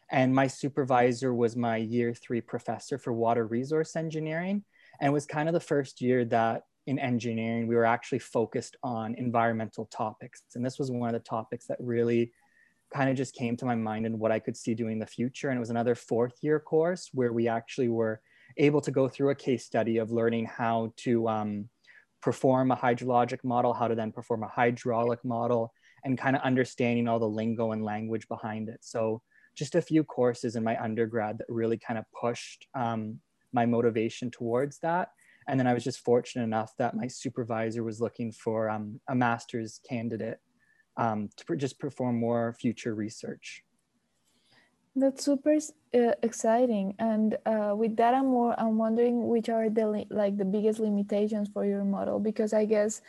And 0.09 0.33
my 0.33 0.47
supervisor 0.47 1.33
was 1.33 1.55
my 1.55 1.77
year 1.77 2.13
three 2.13 2.41
professor 2.41 2.97
for 2.97 3.13
water 3.13 3.45
resource 3.45 3.95
engineering. 3.95 4.63
And 4.99 5.09
it 5.09 5.13
was 5.13 5.25
kind 5.25 5.49
of 5.49 5.53
the 5.53 5.59
first 5.59 6.01
year 6.01 6.25
that 6.25 6.63
in 6.87 6.99
engineering, 6.99 7.67
we 7.67 7.75
were 7.75 7.85
actually 7.85 8.19
focused 8.19 8.77
on 8.83 9.15
environmental 9.15 9.85
topics. 9.85 10.43
And 10.55 10.65
this 10.65 10.79
was 10.79 10.89
one 10.89 11.13
of 11.13 11.13
the 11.13 11.27
topics 11.27 11.67
that 11.67 11.77
really 11.79 12.31
kind 12.93 13.09
of 13.09 13.17
just 13.17 13.35
came 13.35 13.57
to 13.57 13.65
my 13.65 13.75
mind 13.75 14.05
and 14.05 14.19
what 14.19 14.31
I 14.31 14.39
could 14.39 14.55
see 14.55 14.73
doing 14.73 14.93
in 14.93 14.99
the 14.99 15.05
future. 15.05 15.49
And 15.49 15.57
it 15.57 15.59
was 15.59 15.69
another 15.69 15.95
fourth 15.95 16.37
year 16.41 16.59
course 16.59 17.09
where 17.13 17.33
we 17.33 17.49
actually 17.49 17.89
were 17.89 18.21
able 18.55 18.79
to 18.81 18.91
go 18.91 19.09
through 19.09 19.31
a 19.31 19.35
case 19.35 19.65
study 19.65 19.97
of 19.97 20.11
learning 20.11 20.45
how 20.45 20.93
to 20.97 21.27
um, 21.27 21.69
perform 22.21 22.71
a 22.71 22.75
hydrologic 22.75 23.43
model, 23.43 23.73
how 23.73 23.87
to 23.87 23.95
then 23.95 24.11
perform 24.11 24.43
a 24.43 24.47
hydraulic 24.47 25.23
model, 25.23 25.73
and 26.03 26.17
kind 26.17 26.35
of 26.35 26.41
understanding 26.41 27.07
all 27.07 27.19
the 27.19 27.27
lingo 27.27 27.71
and 27.71 27.83
language 27.83 28.27
behind 28.27 28.69
it. 28.69 28.79
So 28.81 29.21
just 29.55 29.75
a 29.75 29.81
few 29.81 30.03
courses 30.03 30.55
in 30.55 30.63
my 30.63 30.81
undergrad 30.81 31.37
that 31.37 31.45
really 31.49 31.77
kind 31.77 31.97
of 31.97 32.05
pushed 32.19 32.67
um, 32.75 33.19
my 33.53 33.65
motivation 33.65 34.29
towards 34.29 34.79
that. 34.79 35.09
And 35.47 35.59
then 35.59 35.67
I 35.67 35.73
was 35.73 35.83
just 35.83 36.03
fortunate 36.03 36.43
enough 36.43 36.73
that 36.77 36.95
my 36.95 37.07
supervisor 37.07 37.83
was 37.83 38.01
looking 38.01 38.31
for 38.31 38.69
um, 38.69 38.99
a 39.07 39.15
master's 39.15 39.79
candidate 39.87 40.39
um, 40.97 41.29
to 41.37 41.55
just 41.55 41.79
perform 41.79 42.19
more 42.19 42.55
future 42.59 42.93
research. 42.93 43.63
That's 44.95 45.23
super 45.23 45.59
uh, 45.97 46.13
exciting. 46.23 46.95
And 46.99 47.37
uh, 47.45 47.73
with 47.75 47.95
that, 47.97 48.13
I'm 48.13 48.27
more. 48.27 48.59
I'm 48.59 48.77
wondering 48.77 49.27
which 49.27 49.49
are 49.49 49.69
the 49.69 50.05
like 50.09 50.37
the 50.37 50.45
biggest 50.45 50.79
limitations 50.79 51.49
for 51.49 51.65
your 51.65 51.83
model 51.83 52.19
because 52.19 52.53
I 52.53 52.65
guess 52.65 53.01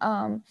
um, 0.00 0.42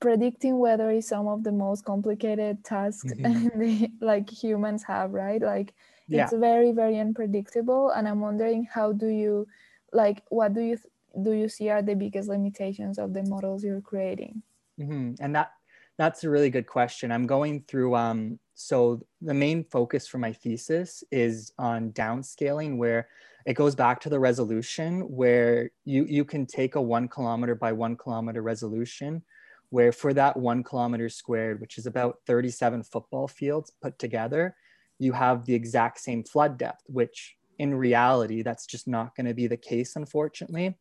predicting 0.00 0.58
weather 0.58 0.90
is 0.90 1.08
some 1.08 1.28
of 1.28 1.44
the 1.44 1.52
most 1.52 1.84
complicated 1.84 2.64
tasks 2.64 3.12
mm-hmm. 3.12 3.58
the, 3.60 3.90
like 4.00 4.30
humans 4.30 4.82
have, 4.84 5.12
right? 5.12 5.40
Like 5.40 5.74
yeah. 6.08 6.24
it's 6.24 6.34
very 6.34 6.72
very 6.72 6.98
unpredictable. 6.98 7.90
And 7.90 8.06
I'm 8.06 8.20
wondering 8.20 8.68
how 8.70 8.92
do 8.92 9.08
you 9.08 9.46
like 9.92 10.22
what 10.28 10.52
do 10.52 10.60
you 10.60 10.78
do 11.22 11.32
you 11.32 11.48
see 11.48 11.70
are 11.70 11.82
the 11.82 11.94
biggest 11.94 12.28
limitations 12.28 12.98
of 12.98 13.14
the 13.14 13.22
models 13.22 13.64
you're 13.64 13.80
creating? 13.80 14.42
Mm-hmm. 14.78 15.14
And 15.20 15.34
that 15.34 15.52
that's 15.98 16.24
a 16.24 16.30
really 16.30 16.50
good 16.50 16.66
question. 16.66 17.10
I'm 17.10 17.26
going 17.26 17.64
through 17.66 17.94
um, 17.94 18.38
so 18.54 19.02
the 19.20 19.34
main 19.34 19.64
focus 19.64 20.06
for 20.06 20.18
my 20.18 20.32
thesis 20.32 21.04
is 21.10 21.52
on 21.58 21.92
downscaling 21.92 22.76
where 22.78 23.08
it 23.44 23.54
goes 23.54 23.74
back 23.74 24.00
to 24.00 24.08
the 24.08 24.18
resolution 24.18 25.02
where 25.02 25.70
you, 25.84 26.04
you 26.04 26.24
can 26.24 26.46
take 26.46 26.74
a 26.74 26.80
one 26.80 27.06
kilometer 27.06 27.54
by 27.54 27.72
one 27.72 27.96
kilometer 27.96 28.42
resolution 28.42 29.22
where 29.70 29.92
for 29.92 30.14
that 30.14 30.36
one 30.36 30.62
kilometer 30.62 31.08
squared, 31.08 31.60
which 31.60 31.78
is 31.78 31.86
about 31.86 32.18
37 32.26 32.82
football 32.82 33.28
fields 33.28 33.72
put 33.82 33.98
together, 33.98 34.56
you 34.98 35.12
have 35.12 35.44
the 35.44 35.54
exact 35.54 36.00
same 36.00 36.24
flood 36.24 36.56
depth, 36.56 36.82
which 36.86 37.36
in 37.58 37.74
reality, 37.74 38.42
that's 38.42 38.66
just 38.66 38.86
not 38.86 39.14
going 39.16 39.26
to 39.26 39.34
be 39.34 39.46
the 39.46 39.56
case, 39.56 39.96
unfortunately. 39.96 40.76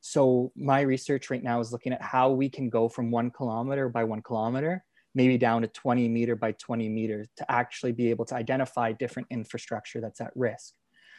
So 0.00 0.52
my 0.56 0.80
research 0.80 1.30
right 1.30 1.42
now 1.42 1.60
is 1.60 1.72
looking 1.72 1.92
at 1.92 2.02
how 2.02 2.30
we 2.30 2.48
can 2.48 2.70
go 2.70 2.88
from 2.88 3.10
one 3.10 3.30
kilometer 3.30 3.88
by 3.88 4.04
one 4.04 4.22
kilometer, 4.22 4.84
maybe 5.14 5.36
down 5.36 5.62
to 5.62 5.68
20 5.68 6.08
meter 6.08 6.36
by 6.36 6.52
20 6.52 6.88
meters 6.88 7.28
to 7.36 7.50
actually 7.50 7.92
be 7.92 8.10
able 8.10 8.24
to 8.26 8.34
identify 8.34 8.92
different 8.92 9.28
infrastructure 9.30 10.00
that's 10.00 10.20
at 10.20 10.32
risk. 10.34 10.74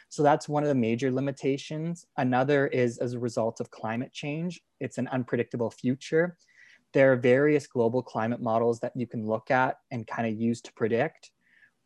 So 0.08 0.22
that's 0.22 0.48
one 0.48 0.62
of 0.62 0.68
the 0.68 0.74
major 0.74 1.10
limitations. 1.10 2.06
Another 2.18 2.66
is 2.66 2.98
as 2.98 3.14
a 3.14 3.18
result 3.18 3.60
of 3.60 3.70
climate 3.70 4.12
change. 4.12 4.60
It's 4.80 4.98
an 4.98 5.08
unpredictable 5.08 5.70
future. 5.70 6.36
There 6.92 7.12
are 7.12 7.16
various 7.16 7.66
global 7.66 8.02
climate 8.02 8.42
models 8.42 8.80
that 8.80 8.92
you 8.94 9.06
can 9.06 9.26
look 9.26 9.50
at 9.50 9.78
and 9.90 10.06
kind 10.06 10.28
of 10.28 10.38
use 10.38 10.60
to 10.62 10.72
predict. 10.74 11.30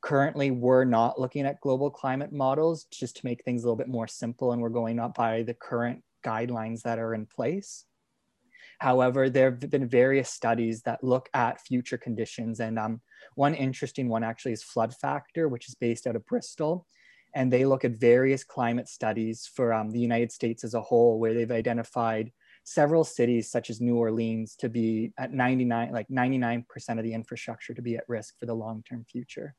Currently, 0.00 0.50
we're 0.50 0.84
not 0.84 1.20
looking 1.20 1.46
at 1.46 1.60
global 1.60 1.90
climate 1.90 2.32
models 2.32 2.86
just 2.90 3.16
to 3.18 3.24
make 3.24 3.44
things 3.44 3.62
a 3.62 3.66
little 3.66 3.76
bit 3.76 3.88
more 3.88 4.08
simple, 4.08 4.52
and 4.52 4.60
we're 4.60 4.70
going 4.70 4.98
up 4.98 5.14
by 5.14 5.42
the 5.42 5.54
current 5.54 6.02
guidelines 6.26 6.83
that 6.83 6.99
are 6.99 7.14
in 7.14 7.26
place. 7.26 7.85
However, 8.78 9.30
there 9.30 9.50
have 9.50 9.71
been 9.71 9.88
various 9.88 10.30
studies 10.30 10.83
that 10.83 11.02
look 11.02 11.28
at 11.33 11.61
future 11.61 11.97
conditions, 11.97 12.61
and 12.61 12.78
um, 12.78 13.00
one 13.35 13.54
interesting 13.54 14.09
one 14.09 14.25
actually 14.25 14.52
is 14.52 14.62
Flood 14.62 14.95
Factor, 14.95 15.49
which 15.49 15.68
is 15.68 15.75
based 15.75 16.06
out 16.06 16.16
of 16.16 16.26
Bristol 16.26 16.87
and 17.37 17.52
they 17.52 17.66
look 17.66 17.85
at 17.85 17.92
various 17.92 18.42
climate 18.42 18.88
studies 18.88 19.49
for 19.54 19.75
um, 19.75 19.90
the 19.90 20.00
United 20.00 20.33
States 20.33 20.64
as 20.64 20.73
a 20.73 20.80
whole, 20.80 21.18
where 21.18 21.35
they've 21.35 21.50
identified 21.50 22.33
several 22.64 23.04
cities 23.04 23.50
such 23.50 23.68
as 23.68 23.78
New 23.78 23.97
Orleans 23.97 24.56
to 24.56 24.71
be 24.71 25.12
at 25.18 25.35
99, 25.35 25.92
like 25.92 26.09
99% 26.09 26.64
of 26.97 27.04
the 27.04 27.12
infrastructure 27.12 27.75
to 27.75 27.83
be 27.83 27.95
at 27.95 28.09
risk 28.09 28.38
for 28.40 28.47
the 28.47 28.54
long-term 28.54 29.04
future. 29.04 29.54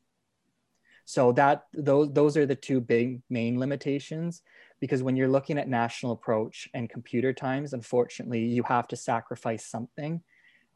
So 1.08 1.32
that 1.32 1.64
those, 1.74 2.12
those 2.12 2.36
are 2.36 2.46
the 2.46 2.54
two 2.54 2.82
big 2.82 3.22
main 3.30 3.58
limitations 3.58 4.42
because 4.82 5.02
when 5.02 5.16
you're 5.16 5.30
looking 5.30 5.58
at 5.58 5.70
national 5.70 6.12
approach 6.12 6.68
and 6.74 6.90
computer 6.90 7.32
times, 7.32 7.72
unfortunately, 7.72 8.44
you 8.44 8.62
have 8.64 8.90
to 8.90 8.98
sacrifice 8.98 9.66
something. 9.66 10.22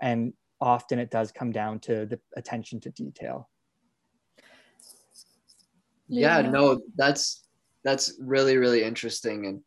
And 0.01 0.31
often 0.61 1.00
it 1.00 1.11
does 1.11 1.33
come 1.33 1.51
down 1.51 1.79
to 1.81 2.05
the 2.05 2.17
attention 2.38 2.79
to 2.79 2.89
detail. 2.91 3.50
Yeah, 6.07 6.41
no 6.41 6.79
that's 6.95 7.43
that's 7.83 8.17
really 8.19 8.55
really 8.55 8.83
interesting. 8.83 9.45
And 9.45 9.61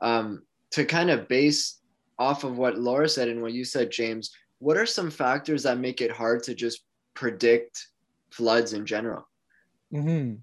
um, 0.00 0.42
to 0.70 0.86
kind 0.86 1.10
of 1.10 1.28
base 1.28 1.80
off 2.18 2.44
of 2.44 2.56
what 2.56 2.78
laura 2.78 3.08
said 3.08 3.28
and 3.28 3.42
what 3.42 3.52
you 3.52 3.64
said 3.64 3.90
james 3.90 4.30
what 4.58 4.76
are 4.76 4.86
some 4.86 5.10
factors 5.10 5.62
that 5.62 5.78
make 5.78 6.00
it 6.00 6.10
hard 6.10 6.42
to 6.42 6.54
just 6.54 6.84
predict 7.14 7.88
floods 8.30 8.72
in 8.72 8.86
general 8.86 9.28
mm-hmm. 9.92 10.34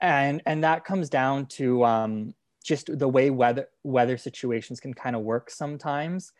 and 0.00 0.42
and 0.46 0.64
that 0.64 0.84
comes 0.84 1.08
down 1.08 1.46
to 1.46 1.84
um, 1.84 2.34
just 2.64 2.98
the 2.98 3.08
way 3.08 3.30
weather 3.30 3.68
weather 3.84 4.16
situations 4.16 4.80
can 4.80 4.94
kind 4.94 5.16
of 5.16 5.22
work 5.22 5.50
sometimes 5.50 6.32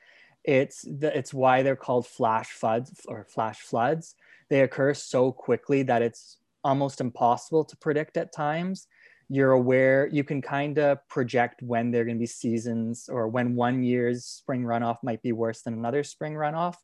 it's 0.44 0.82
the, 0.82 1.16
it's 1.16 1.34
why 1.34 1.62
they're 1.62 1.74
called 1.74 2.06
flash 2.06 2.50
floods 2.50 3.00
or 3.06 3.24
flash 3.24 3.60
floods 3.60 4.14
they 4.48 4.60
occur 4.60 4.94
so 4.94 5.32
quickly 5.32 5.82
that 5.82 6.02
it's 6.02 6.38
almost 6.66 7.00
impossible 7.00 7.64
to 7.64 7.76
predict 7.76 8.16
at 8.16 8.32
times. 8.32 8.88
You're 9.28 9.52
aware, 9.52 10.08
you 10.08 10.24
can 10.24 10.42
kind 10.42 10.78
of 10.78 10.98
project 11.08 11.62
when 11.62 11.90
there 11.90 12.02
are 12.02 12.04
going 12.04 12.16
to 12.16 12.20
be 12.20 12.26
seasons 12.26 13.08
or 13.08 13.28
when 13.28 13.56
one 13.56 13.82
year's 13.82 14.24
spring 14.24 14.62
runoff 14.62 14.98
might 15.02 15.22
be 15.22 15.32
worse 15.32 15.62
than 15.62 15.74
another 15.74 16.04
spring 16.04 16.34
runoff. 16.34 16.76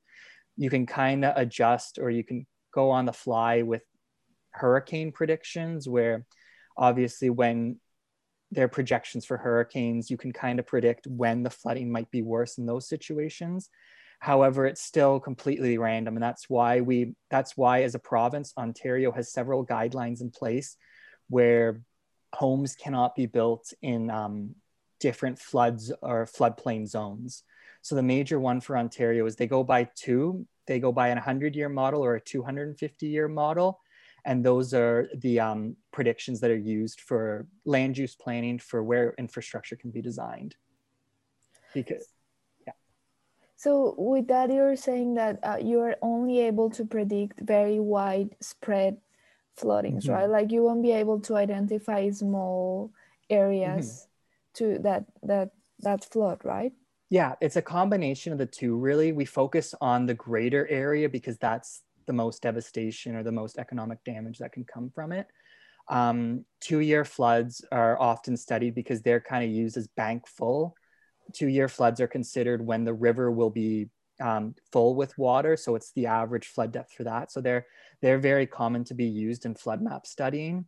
You 0.56 0.70
can 0.70 0.86
kind 0.86 1.24
of 1.24 1.36
adjust 1.36 1.98
or 1.98 2.10
you 2.10 2.24
can 2.24 2.46
go 2.72 2.90
on 2.90 3.06
the 3.06 3.12
fly 3.12 3.62
with 3.62 3.82
hurricane 4.52 5.12
predictions, 5.12 5.88
where 5.88 6.24
obviously, 6.76 7.30
when 7.30 7.78
there 8.50 8.66
are 8.66 8.68
projections 8.68 9.24
for 9.24 9.36
hurricanes, 9.38 10.10
you 10.10 10.16
can 10.16 10.32
kind 10.32 10.58
of 10.58 10.66
predict 10.66 11.06
when 11.06 11.42
the 11.42 11.50
flooding 11.50 11.90
might 11.90 12.10
be 12.10 12.22
worse 12.22 12.58
in 12.58 12.66
those 12.66 12.88
situations. 12.88 13.70
However, 14.20 14.66
it's 14.66 14.82
still 14.82 15.18
completely 15.18 15.78
random. 15.78 16.16
And 16.16 16.22
that's 16.22 16.48
why 16.48 16.80
we, 16.80 17.14
that's 17.30 17.56
why 17.56 17.82
as 17.82 17.94
a 17.94 17.98
province, 17.98 18.52
Ontario 18.56 19.10
has 19.10 19.32
several 19.32 19.66
guidelines 19.66 20.20
in 20.20 20.30
place 20.30 20.76
where 21.28 21.80
homes 22.34 22.76
cannot 22.76 23.16
be 23.16 23.26
built 23.26 23.72
in 23.82 24.10
um, 24.10 24.54
different 25.00 25.38
floods 25.38 25.92
or 26.02 26.26
floodplain 26.26 26.86
zones. 26.86 27.42
So 27.82 27.96
the 27.96 28.02
major 28.02 28.38
one 28.38 28.60
for 28.60 28.76
Ontario 28.78 29.26
is 29.26 29.34
they 29.34 29.48
go 29.48 29.64
by 29.64 29.88
two, 29.96 30.46
they 30.66 30.78
go 30.78 30.92
by 30.92 31.08
an 31.08 31.16
100 31.16 31.56
year 31.56 31.68
model 31.68 32.04
or 32.04 32.14
a 32.14 32.20
250 32.20 33.06
year 33.06 33.26
model. 33.26 33.80
And 34.24 34.44
those 34.44 34.72
are 34.72 35.08
the 35.16 35.40
um, 35.40 35.76
predictions 35.92 36.40
that 36.40 36.50
are 36.50 36.56
used 36.56 37.00
for 37.00 37.46
land 37.64 37.98
use 37.98 38.14
planning 38.14 38.58
for 38.58 38.82
where 38.82 39.14
infrastructure 39.18 39.76
can 39.76 39.90
be 39.90 40.00
designed. 40.00 40.54
Because 41.74 42.06
yeah. 42.66 42.74
so 43.56 43.94
with 43.98 44.28
that, 44.28 44.52
you're 44.52 44.76
saying 44.76 45.14
that 45.14 45.40
uh, 45.42 45.58
you're 45.60 45.96
only 46.02 46.40
able 46.40 46.70
to 46.70 46.84
predict 46.84 47.40
very 47.40 47.80
widespread 47.80 48.98
floodings, 49.56 50.04
mm-hmm. 50.04 50.14
right? 50.14 50.28
Like 50.28 50.52
you 50.52 50.62
won't 50.62 50.82
be 50.82 50.92
able 50.92 51.20
to 51.20 51.36
identify 51.36 52.08
small 52.10 52.92
areas 53.28 54.06
mm-hmm. 54.56 54.76
to 54.76 54.82
that 54.82 55.04
that 55.22 55.50
that 55.80 56.04
flood, 56.04 56.44
right? 56.44 56.72
Yeah, 57.10 57.34
it's 57.42 57.56
a 57.56 57.62
combination 57.62 58.32
of 58.32 58.38
the 58.38 58.46
two. 58.46 58.76
Really, 58.76 59.12
we 59.12 59.24
focus 59.24 59.74
on 59.80 60.06
the 60.06 60.14
greater 60.14 60.66
area 60.68 61.08
because 61.08 61.36
that's 61.38 61.82
the 62.12 62.16
most 62.16 62.42
devastation 62.42 63.16
or 63.16 63.22
the 63.22 63.32
most 63.32 63.58
economic 63.58 64.04
damage 64.04 64.38
that 64.38 64.52
can 64.52 64.64
come 64.64 64.90
from 64.94 65.12
it. 65.12 65.26
Um, 65.88 66.44
two-year 66.60 67.04
floods 67.04 67.64
are 67.72 68.00
often 68.00 68.36
studied 68.36 68.74
because 68.74 69.02
they're 69.02 69.20
kind 69.20 69.44
of 69.44 69.50
used 69.50 69.76
as 69.76 69.88
bank 69.88 70.28
full 70.28 70.76
two 71.32 71.48
year 71.48 71.68
floods 71.68 72.00
are 72.00 72.08
considered 72.08 72.64
when 72.64 72.84
the 72.84 72.94
river 72.94 73.30
will 73.30 73.50
be 73.50 73.88
um, 74.20 74.54
full 74.70 74.94
with 74.94 75.16
water. 75.18 75.56
So 75.56 75.74
it's 75.74 75.92
the 75.92 76.06
average 76.06 76.46
flood 76.46 76.72
depth 76.72 76.92
for 76.92 77.04
that. 77.04 77.32
So 77.32 77.40
they're, 77.40 77.66
they're 78.00 78.18
very 78.18 78.46
common 78.46 78.84
to 78.84 78.94
be 78.94 79.06
used 79.06 79.46
in 79.46 79.54
flood 79.54 79.80
map 79.80 80.06
studying. 80.06 80.66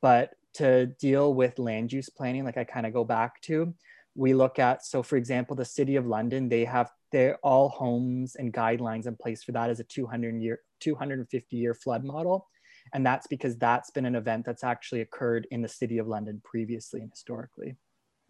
But 0.00 0.30
to 0.54 0.86
deal 0.86 1.34
with 1.34 1.58
land 1.58 1.92
use 1.92 2.10
planning, 2.10 2.44
like 2.44 2.58
I 2.58 2.64
kind 2.64 2.86
of 2.86 2.92
go 2.92 3.04
back 3.04 3.40
to, 3.42 3.74
we 4.14 4.34
look 4.34 4.58
at, 4.58 4.84
so 4.84 5.02
for 5.02 5.16
example, 5.16 5.56
the 5.56 5.64
city 5.64 5.96
of 5.96 6.06
London, 6.06 6.48
they 6.48 6.64
have 6.64 6.90
their 7.12 7.38
all 7.42 7.70
homes 7.70 8.34
and 8.36 8.52
guidelines 8.52 9.06
in 9.06 9.16
place 9.16 9.42
for 9.42 9.52
that 9.52 9.70
as 9.70 9.80
a 9.80 9.84
200 9.84 10.40
year, 10.40 10.60
250 10.82 11.56
year 11.56 11.74
flood 11.74 12.04
model. 12.04 12.48
And 12.92 13.06
that's 13.06 13.26
because 13.26 13.56
that's 13.56 13.90
been 13.90 14.04
an 14.04 14.16
event 14.16 14.44
that's 14.44 14.64
actually 14.64 15.02
occurred 15.02 15.46
in 15.50 15.62
the 15.62 15.68
city 15.68 15.98
of 15.98 16.08
London 16.08 16.40
previously 16.44 17.00
and 17.00 17.10
historically. 17.10 17.76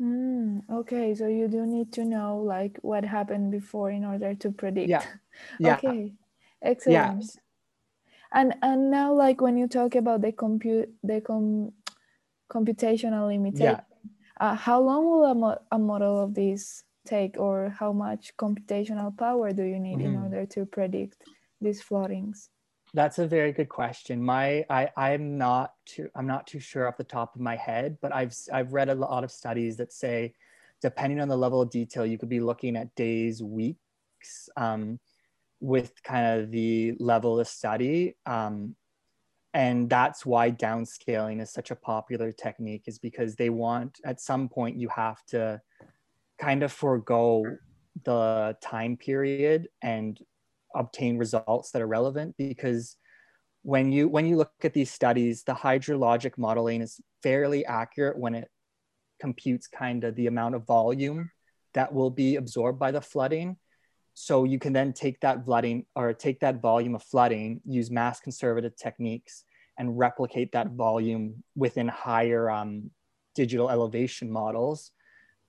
Mm, 0.01 0.63
okay, 0.71 1.15
so 1.15 1.27
you 1.29 1.49
do 1.49 1.65
need 1.67 1.93
to 1.93 2.05
know 2.05 2.39
like 2.39 2.79
what 2.83 3.05
happened 3.05 3.51
before 3.51 3.91
in 3.91 4.05
order 4.05 4.35
to 4.35 4.51
predict. 4.51 4.89
Yeah. 4.89 5.05
yeah. 5.59 5.77
Okay. 5.77 6.13
Excellent. 6.63 7.23
Yeah. 7.23 7.29
And 8.35 8.55
and 8.63 8.91
now 8.91 9.13
like 9.13 9.41
when 9.41 9.57
you 9.57 9.69
talk 9.69 9.95
about 9.95 10.23
the 10.23 10.33
compute 10.33 10.91
the 11.03 11.21
com 11.21 11.73
computational 12.51 13.29
limitation, 13.29 13.81
yeah. 13.81 13.81
uh, 14.41 14.55
how 14.55 14.81
long 14.81 15.05
will 15.05 15.25
a, 15.25 15.35
mo- 15.35 15.63
a 15.71 15.79
model 15.79 16.21
of 16.21 16.35
this 16.35 16.85
take 17.07 17.39
or 17.39 17.75
how 17.79 17.93
much 17.93 18.33
computational 18.37 19.17
power 19.17 19.53
do 19.53 19.63
you 19.63 19.79
need 19.79 19.99
mm. 19.99 20.05
in 20.05 20.15
mm-hmm. 20.15 20.25
order 20.25 20.47
to 20.47 20.65
predict 20.67 21.17
these 21.63 21.83
floodings? 21.83 22.51
That's 22.95 23.19
a 23.19 23.27
very 23.27 23.53
good 23.53 23.71
question. 23.71 24.23
My 24.23 24.67
I 24.69 24.91
I'm 24.97 25.39
not 25.39 25.73
too 25.87 26.11
I'm 26.15 26.27
not 26.27 26.47
too 26.47 26.61
sure 26.61 26.87
off 26.87 26.99
the 26.99 27.05
top 27.05 27.35
of 27.35 27.41
my 27.41 27.57
head, 27.57 27.97
but 28.03 28.15
I've 28.15 28.35
I've 28.53 28.73
read 28.73 28.91
a 28.91 28.95
lot 28.95 29.25
of 29.25 29.31
studies 29.31 29.77
that 29.79 29.93
say, 29.93 30.35
depending 30.83 31.21
on 31.21 31.29
the 31.29 31.37
level 31.37 31.63
of 31.63 31.71
detail, 31.71 32.05
you 32.05 32.19
could 32.19 32.29
be 32.29 32.41
looking 32.41 32.77
at 32.77 32.95
days, 32.95 33.43
weeks, 33.43 34.51
um, 34.57 35.01
with 35.61 36.03
kind 36.03 36.41
of 36.41 36.51
the 36.51 36.95
level 36.99 37.41
of 37.41 37.49
study. 37.49 38.17
Um, 38.27 38.77
and 39.55 39.89
that's 39.89 40.27
why 40.27 40.51
downscaling 40.51 41.41
is 41.41 41.51
such 41.51 41.71
a 41.71 41.77
popular 41.77 42.31
technique, 42.33 42.85
is 42.87 42.99
because 42.99 43.37
they 43.37 43.49
want 43.51 44.01
at 44.05 44.21
some 44.21 44.49
point 44.49 44.77
you 44.77 44.89
have 44.89 45.25
to 45.27 45.63
kind 46.39 46.63
of 46.63 46.73
forego 46.73 47.45
the 48.05 48.57
time 48.61 48.97
period 48.97 49.69
and 49.83 50.19
obtain 50.75 51.19
results 51.19 51.71
that 51.71 51.83
are 51.83 51.87
relevant 51.87 52.35
because 52.39 52.97
when 53.63 53.93
you 53.93 54.09
when 54.09 54.27
you 54.27 54.37
look 54.37 54.53
at 54.65 54.73
these 54.73 54.91
studies 54.91 55.45
the 55.45 55.55
hydrologic 55.55 56.37
modeling 56.37 56.83
is 56.83 57.01
fairly 57.23 57.65
accurate 57.65 58.19
when 58.19 58.35
it 58.35 58.49
computes 59.21 59.69
kind 59.69 60.03
of 60.03 60.17
the 60.17 60.27
amount 60.27 60.55
of 60.57 60.67
volume 60.67 61.31
that 61.75 61.93
will 61.93 62.11
be 62.11 62.37
absorbed 62.37 62.79
by 62.79 62.91
the 62.91 63.01
flooding. 63.01 63.57
So 64.15 64.45
you 64.45 64.59
can 64.59 64.73
then 64.73 64.93
take 64.93 65.21
that 65.21 65.45
flooding 65.45 65.87
or 65.95 66.13
take 66.13 66.41
that 66.41 66.61
volume 66.61 66.95
of 66.95 67.03
flooding 67.03 67.61
use 67.65 67.91
mass 67.91 68.21
conservative 68.21 68.77
techniques 68.77 69.45
and 69.79 69.99
replicate 69.99 70.53
that 70.53 70.73
volume 70.73 71.43
within 71.57 71.89
higher 71.89 72.51
um, 72.51 72.91
digital 73.35 73.71
elevation 73.71 74.31
models 74.31 74.91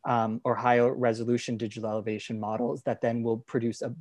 um, 0.06 0.40
or 0.46 0.56
higher 0.56 0.94
resolution 0.94 1.58
digital 1.58 1.90
elevation 1.90 2.40
models 2.40 2.84
that 2.84 3.02
then 3.02 3.22
will 3.22 3.40
produce 3.40 3.82
a 3.82 3.94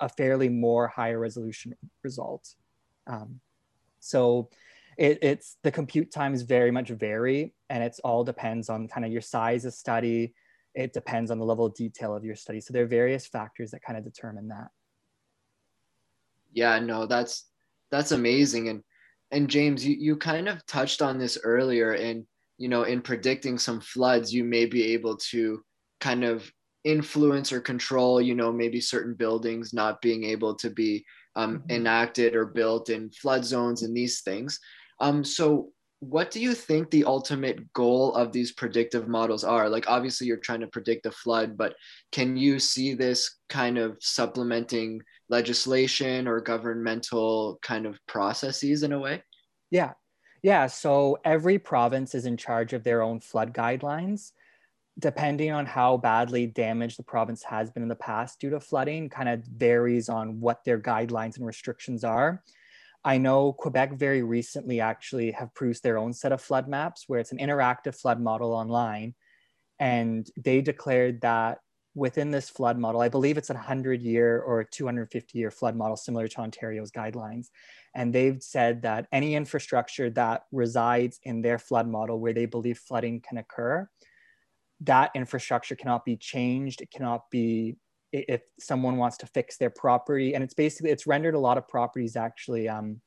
a 0.00 0.08
fairly 0.08 0.48
more 0.48 0.88
higher 0.88 1.18
resolution 1.18 1.74
result. 2.02 2.54
Um, 3.06 3.40
so 4.00 4.50
it, 4.98 5.18
it's 5.22 5.56
the 5.62 5.72
compute 5.72 6.12
times 6.12 6.42
very 6.42 6.70
much 6.70 6.90
vary 6.90 7.54
and 7.70 7.82
it's 7.82 8.00
all 8.00 8.24
depends 8.24 8.68
on 8.68 8.88
kind 8.88 9.04
of 9.04 9.12
your 9.12 9.20
size 9.20 9.64
of 9.64 9.74
study. 9.74 10.34
It 10.74 10.92
depends 10.92 11.30
on 11.30 11.38
the 11.38 11.44
level 11.44 11.66
of 11.66 11.74
detail 11.74 12.14
of 12.14 12.24
your 12.24 12.36
study. 12.36 12.60
So 12.60 12.72
there 12.72 12.84
are 12.84 12.88
various 12.88 13.26
factors 13.26 13.70
that 13.70 13.82
kind 13.82 13.98
of 13.98 14.04
determine 14.04 14.48
that. 14.48 14.68
Yeah 16.52 16.78
no 16.78 17.06
that's 17.06 17.46
that's 17.90 18.12
amazing. 18.12 18.68
And 18.68 18.82
and 19.30 19.48
james 19.48 19.84
you, 19.84 19.96
you 19.98 20.16
kind 20.16 20.48
of 20.48 20.64
touched 20.66 21.02
on 21.02 21.18
this 21.18 21.38
earlier 21.42 21.92
and 21.92 22.24
you 22.58 22.68
know 22.68 22.84
in 22.84 23.00
predicting 23.00 23.58
some 23.58 23.80
floods 23.80 24.32
you 24.32 24.44
may 24.44 24.66
be 24.66 24.92
able 24.92 25.16
to 25.16 25.64
kind 26.00 26.24
of 26.24 26.50
influence 26.84 27.52
or 27.52 27.60
control 27.60 28.20
you 28.20 28.34
know 28.34 28.52
maybe 28.52 28.80
certain 28.80 29.14
buildings 29.14 29.72
not 29.72 30.00
being 30.02 30.24
able 30.24 30.54
to 30.54 30.70
be 30.70 31.04
um, 31.36 31.58
mm-hmm. 31.58 31.70
enacted 31.70 32.34
or 32.34 32.46
built 32.46 32.90
in 32.90 33.10
flood 33.10 33.44
zones 33.44 33.82
and 33.82 33.96
these 33.96 34.20
things. 34.20 34.60
Um, 35.00 35.24
so 35.24 35.70
what 36.00 36.30
do 36.30 36.40
you 36.40 36.54
think 36.54 36.90
the 36.90 37.04
ultimate 37.04 37.72
goal 37.72 38.14
of 38.14 38.30
these 38.30 38.52
predictive 38.52 39.08
models 39.08 39.42
are? 39.42 39.68
Like 39.68 39.88
obviously 39.88 40.26
you're 40.26 40.36
trying 40.36 40.60
to 40.60 40.66
predict 40.66 41.06
a 41.06 41.10
flood 41.10 41.56
but 41.56 41.74
can 42.12 42.36
you 42.36 42.58
see 42.58 42.94
this 42.94 43.38
kind 43.48 43.78
of 43.78 43.96
supplementing 44.00 45.00
legislation 45.28 46.28
or 46.28 46.40
governmental 46.40 47.58
kind 47.62 47.86
of 47.86 47.98
processes 48.06 48.82
in 48.82 48.92
a 48.92 48.98
way? 48.98 49.22
Yeah. 49.70 49.92
Yeah. 50.42 50.66
So 50.66 51.18
every 51.24 51.58
province 51.58 52.14
is 52.14 52.26
in 52.26 52.36
charge 52.36 52.74
of 52.74 52.84
their 52.84 53.00
own 53.00 53.20
flood 53.20 53.54
guidelines 53.54 54.32
depending 54.98 55.50
on 55.50 55.66
how 55.66 55.96
badly 55.96 56.46
damaged 56.46 56.98
the 56.98 57.02
province 57.02 57.42
has 57.42 57.70
been 57.70 57.82
in 57.82 57.88
the 57.88 57.96
past 57.96 58.40
due 58.40 58.50
to 58.50 58.60
flooding 58.60 59.08
kind 59.08 59.28
of 59.28 59.44
varies 59.44 60.08
on 60.08 60.40
what 60.40 60.64
their 60.64 60.78
guidelines 60.78 61.36
and 61.36 61.46
restrictions 61.46 62.04
are 62.04 62.42
I 63.04 63.18
know 63.18 63.52
Quebec 63.52 63.94
very 63.94 64.22
recently 64.22 64.80
actually 64.80 65.30
have 65.32 65.54
produced 65.54 65.82
their 65.82 65.98
own 65.98 66.14
set 66.14 66.32
of 66.32 66.40
flood 66.40 66.68
maps 66.68 67.04
where 67.06 67.20
it's 67.20 67.32
an 67.32 67.38
interactive 67.38 67.94
flood 67.94 68.18
model 68.18 68.52
online. 68.52 69.14
And 69.78 70.26
they 70.42 70.62
declared 70.62 71.20
that 71.20 71.58
within 71.94 72.30
this 72.30 72.48
flood 72.48 72.78
model, 72.78 73.02
I 73.02 73.10
believe 73.10 73.36
it's 73.36 73.50
a 73.50 73.54
100 73.54 74.00
year 74.00 74.40
or 74.40 74.64
250 74.64 75.38
year 75.38 75.50
flood 75.50 75.76
model 75.76 75.96
similar 75.96 76.28
to 76.28 76.40
Ontario's 76.40 76.90
guidelines. 76.90 77.48
And 77.94 78.12
they've 78.12 78.42
said 78.42 78.82
that 78.82 79.06
any 79.12 79.34
infrastructure 79.34 80.08
that 80.10 80.44
resides 80.50 81.20
in 81.24 81.42
their 81.42 81.58
flood 81.58 81.86
model 81.86 82.18
where 82.18 82.32
they 82.32 82.46
believe 82.46 82.78
flooding 82.78 83.20
can 83.20 83.36
occur, 83.36 83.88
that 84.84 85.10
infrastructure 85.14 85.74
cannot 85.74 86.04
be 86.04 86.16
changed, 86.16 86.80
it 86.80 86.90
cannot 86.90 87.30
be 87.30 87.76
if 88.12 88.42
someone 88.60 88.96
wants 88.96 89.16
to 89.18 89.26
fix 89.26 89.56
their 89.56 89.70
property. 89.70 90.34
And 90.34 90.44
it's 90.44 90.54
basically 90.54 90.90
it's 90.90 91.06
rendered 91.06 91.34
a 91.34 91.38
lot 91.38 91.58
of 91.58 91.66
properties 91.66 92.16
actually 92.16 92.68
um, 92.68 93.00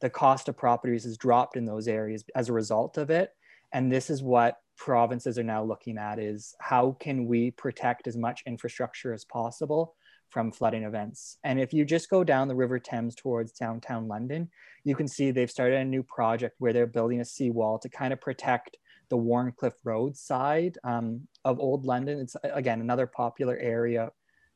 the 0.00 0.10
cost 0.10 0.48
of 0.48 0.56
properties 0.56 1.04
has 1.04 1.16
dropped 1.16 1.56
in 1.56 1.64
those 1.64 1.88
areas 1.88 2.24
as 2.36 2.48
a 2.48 2.52
result 2.52 2.98
of 2.98 3.10
it. 3.10 3.30
And 3.72 3.90
this 3.90 4.10
is 4.10 4.22
what 4.22 4.56
provinces 4.76 5.38
are 5.38 5.44
now 5.44 5.64
looking 5.64 5.98
at 5.98 6.20
is 6.20 6.54
how 6.60 6.96
can 7.00 7.26
we 7.26 7.50
protect 7.50 8.06
as 8.06 8.16
much 8.16 8.44
infrastructure 8.46 9.12
as 9.12 9.24
possible 9.24 9.96
from 10.30 10.52
flooding 10.52 10.84
events? 10.84 11.38
And 11.42 11.58
if 11.58 11.72
you 11.72 11.84
just 11.84 12.08
go 12.08 12.22
down 12.22 12.46
the 12.46 12.54
river 12.54 12.78
thames 12.78 13.16
towards 13.16 13.50
downtown 13.52 14.06
london 14.06 14.48
you 14.84 14.94
can 14.94 15.08
see 15.08 15.30
they've 15.30 15.50
started 15.50 15.78
a 15.78 15.84
new 15.84 16.02
project 16.02 16.54
where 16.58 16.72
they're 16.72 16.86
building 16.86 17.20
a 17.20 17.24
seawall 17.24 17.78
to 17.78 17.88
kind 17.88 18.12
of 18.12 18.20
protect 18.20 18.76
the 19.10 19.16
Wharncliffe 19.16 19.78
Road 19.84 20.16
side 20.16 20.78
um, 20.84 21.26
of 21.44 21.58
Old 21.58 21.84
London. 21.84 22.18
It's 22.20 22.36
again 22.42 22.80
another 22.80 23.06
popular 23.06 23.56
area 23.56 24.10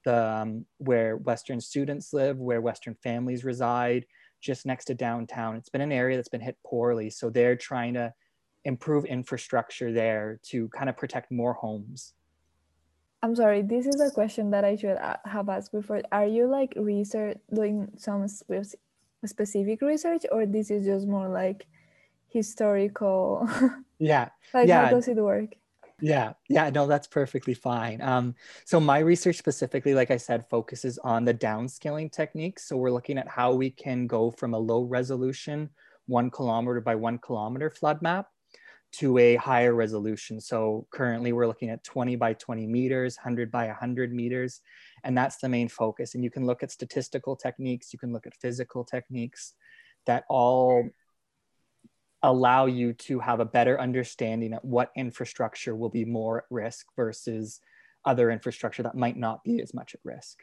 the 0.04 0.28
um, 0.28 0.66
where 0.78 1.16
Western 1.16 1.60
students 1.60 2.12
live, 2.12 2.38
where 2.38 2.60
Western 2.60 2.94
families 3.02 3.44
reside, 3.44 4.06
just 4.40 4.66
next 4.66 4.86
to 4.86 4.94
downtown. 4.94 5.56
It's 5.56 5.68
been 5.68 5.80
an 5.80 5.92
area 5.92 6.16
that's 6.16 6.28
been 6.28 6.40
hit 6.40 6.56
poorly, 6.66 7.10
so 7.10 7.30
they're 7.30 7.56
trying 7.56 7.94
to 7.94 8.12
improve 8.64 9.04
infrastructure 9.04 9.92
there 9.92 10.40
to 10.44 10.68
kind 10.68 10.88
of 10.88 10.96
protect 10.96 11.30
more 11.30 11.54
homes. 11.54 12.14
I'm 13.22 13.36
sorry, 13.36 13.62
this 13.62 13.86
is 13.86 14.00
a 14.00 14.10
question 14.10 14.50
that 14.50 14.64
I 14.64 14.74
should 14.74 14.96
uh, 14.96 15.16
have 15.24 15.48
asked 15.48 15.70
before. 15.70 16.02
Are 16.10 16.26
you 16.26 16.48
like 16.48 16.74
research 16.76 17.38
doing 17.54 17.88
some 17.96 18.26
spe- 18.26 18.74
specific 19.24 19.80
research, 19.80 20.24
or 20.32 20.46
this 20.46 20.70
is 20.70 20.84
just 20.84 21.06
more 21.06 21.28
like 21.28 21.66
historical? 22.32 23.48
Yeah. 23.98 24.30
like 24.52 24.66
yeah. 24.66 24.86
how 24.86 24.90
does 24.90 25.06
it 25.06 25.16
work? 25.16 25.54
Yeah, 26.00 26.32
yeah, 26.48 26.68
no, 26.70 26.88
that's 26.88 27.06
perfectly 27.06 27.54
fine. 27.54 28.02
Um, 28.02 28.34
so 28.64 28.80
my 28.80 28.98
research 28.98 29.36
specifically, 29.36 29.94
like 29.94 30.10
I 30.10 30.16
said, 30.16 30.44
focuses 30.50 30.98
on 30.98 31.24
the 31.24 31.32
downscaling 31.32 32.10
techniques. 32.10 32.66
So 32.66 32.76
we're 32.76 32.90
looking 32.90 33.16
at 33.16 33.28
how 33.28 33.54
we 33.54 33.70
can 33.70 34.08
go 34.08 34.32
from 34.32 34.54
a 34.54 34.58
low 34.58 34.82
resolution, 34.82 35.70
one 36.06 36.28
kilometer 36.30 36.80
by 36.80 36.96
one 36.96 37.18
kilometer 37.18 37.70
flood 37.70 38.02
map 38.02 38.26
to 38.94 39.16
a 39.18 39.36
higher 39.36 39.74
resolution. 39.74 40.40
So 40.40 40.88
currently 40.90 41.32
we're 41.32 41.46
looking 41.46 41.70
at 41.70 41.84
20 41.84 42.16
by 42.16 42.34
20 42.34 42.66
meters, 42.66 43.16
100 43.16 43.52
by 43.52 43.66
100 43.66 44.12
meters, 44.12 44.60
and 45.04 45.16
that's 45.16 45.36
the 45.36 45.48
main 45.48 45.68
focus. 45.68 46.16
And 46.16 46.24
you 46.24 46.30
can 46.30 46.46
look 46.46 46.64
at 46.64 46.72
statistical 46.72 47.36
techniques, 47.36 47.92
you 47.92 48.00
can 48.00 48.12
look 48.12 48.26
at 48.26 48.34
physical 48.34 48.84
techniques 48.84 49.54
that 50.06 50.24
all 50.28 50.88
allow 52.22 52.66
you 52.66 52.92
to 52.92 53.18
have 53.18 53.40
a 53.40 53.44
better 53.44 53.80
understanding 53.80 54.54
of 54.54 54.60
what 54.62 54.92
infrastructure 54.96 55.74
will 55.74 55.88
be 55.88 56.04
more 56.04 56.38
at 56.38 56.44
risk 56.50 56.86
versus 56.96 57.60
other 58.04 58.30
infrastructure 58.30 58.82
that 58.82 58.96
might 58.96 59.16
not 59.16 59.42
be 59.44 59.60
as 59.60 59.74
much 59.74 59.94
at 59.94 60.00
risk. 60.04 60.42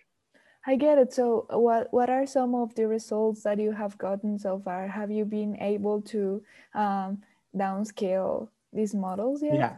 I 0.65 0.75
get 0.75 0.97
it. 0.97 1.13
So, 1.13 1.45
what 1.49 1.87
what 1.91 2.09
are 2.09 2.25
some 2.25 2.53
of 2.53 2.75
the 2.75 2.87
results 2.87 3.43
that 3.43 3.59
you 3.59 3.71
have 3.71 3.97
gotten 3.97 4.37
so 4.37 4.59
far? 4.59 4.87
Have 4.87 5.09
you 5.09 5.25
been 5.25 5.57
able 5.61 6.01
to 6.13 6.43
um, 6.75 7.21
downscale 7.55 8.49
these 8.73 8.93
models 8.93 9.41
yet? 9.41 9.55
Yeah, 9.55 9.77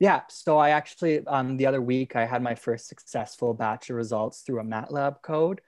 yeah. 0.00 0.20
So 0.28 0.58
I 0.58 0.70
actually 0.70 1.24
um, 1.26 1.56
the 1.56 1.66
other 1.66 1.80
week 1.80 2.16
I 2.16 2.26
had 2.26 2.42
my 2.42 2.56
first 2.56 2.88
successful 2.88 3.54
batch 3.54 3.88
of 3.90 3.96
results 3.96 4.40
through 4.40 4.60
a 4.60 4.64
MATLAB 4.64 5.22
code. 5.22 5.60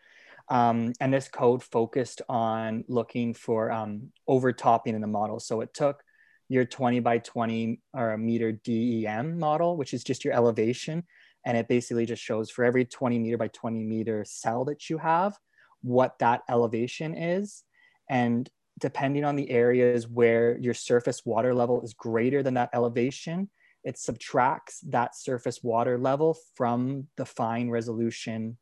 Um, 0.48 0.92
and 1.00 1.12
this 1.12 1.28
code 1.28 1.62
focused 1.62 2.22
on 2.28 2.84
looking 2.88 3.34
for 3.34 3.70
um, 3.70 4.12
overtopping 4.28 4.94
in 4.94 5.00
the 5.00 5.06
model. 5.06 5.40
So 5.40 5.60
it 5.60 5.72
took 5.74 6.02
your 6.48 6.64
20 6.64 7.00
by 7.00 7.18
20 7.18 7.80
or 7.94 8.16
meter 8.18 8.52
DEM 8.52 9.38
model, 9.38 9.76
which 9.76 9.94
is 9.94 10.04
just 10.04 10.24
your 10.24 10.34
elevation. 10.34 11.04
And 11.46 11.56
it 11.56 11.68
basically 11.68 12.06
just 12.06 12.22
shows 12.22 12.50
for 12.50 12.64
every 12.64 12.84
20 12.84 13.18
meter 13.18 13.38
by 13.38 13.48
20 13.48 13.82
meter 13.82 14.24
cell 14.26 14.64
that 14.66 14.90
you 14.90 14.98
have, 14.98 15.36
what 15.82 16.18
that 16.18 16.42
elevation 16.48 17.14
is. 17.16 17.64
And 18.08 18.48
depending 18.78 19.24
on 19.24 19.36
the 19.36 19.50
areas 19.50 20.06
where 20.06 20.58
your 20.58 20.74
surface 20.74 21.24
water 21.24 21.54
level 21.54 21.82
is 21.82 21.94
greater 21.94 22.42
than 22.42 22.54
that 22.54 22.70
elevation, 22.74 23.48
it 23.84 23.98
subtracts 23.98 24.80
that 24.88 25.16
surface 25.16 25.62
water 25.62 25.98
level 25.98 26.36
from 26.54 27.08
the 27.16 27.24
fine 27.24 27.70
resolution 27.70 28.58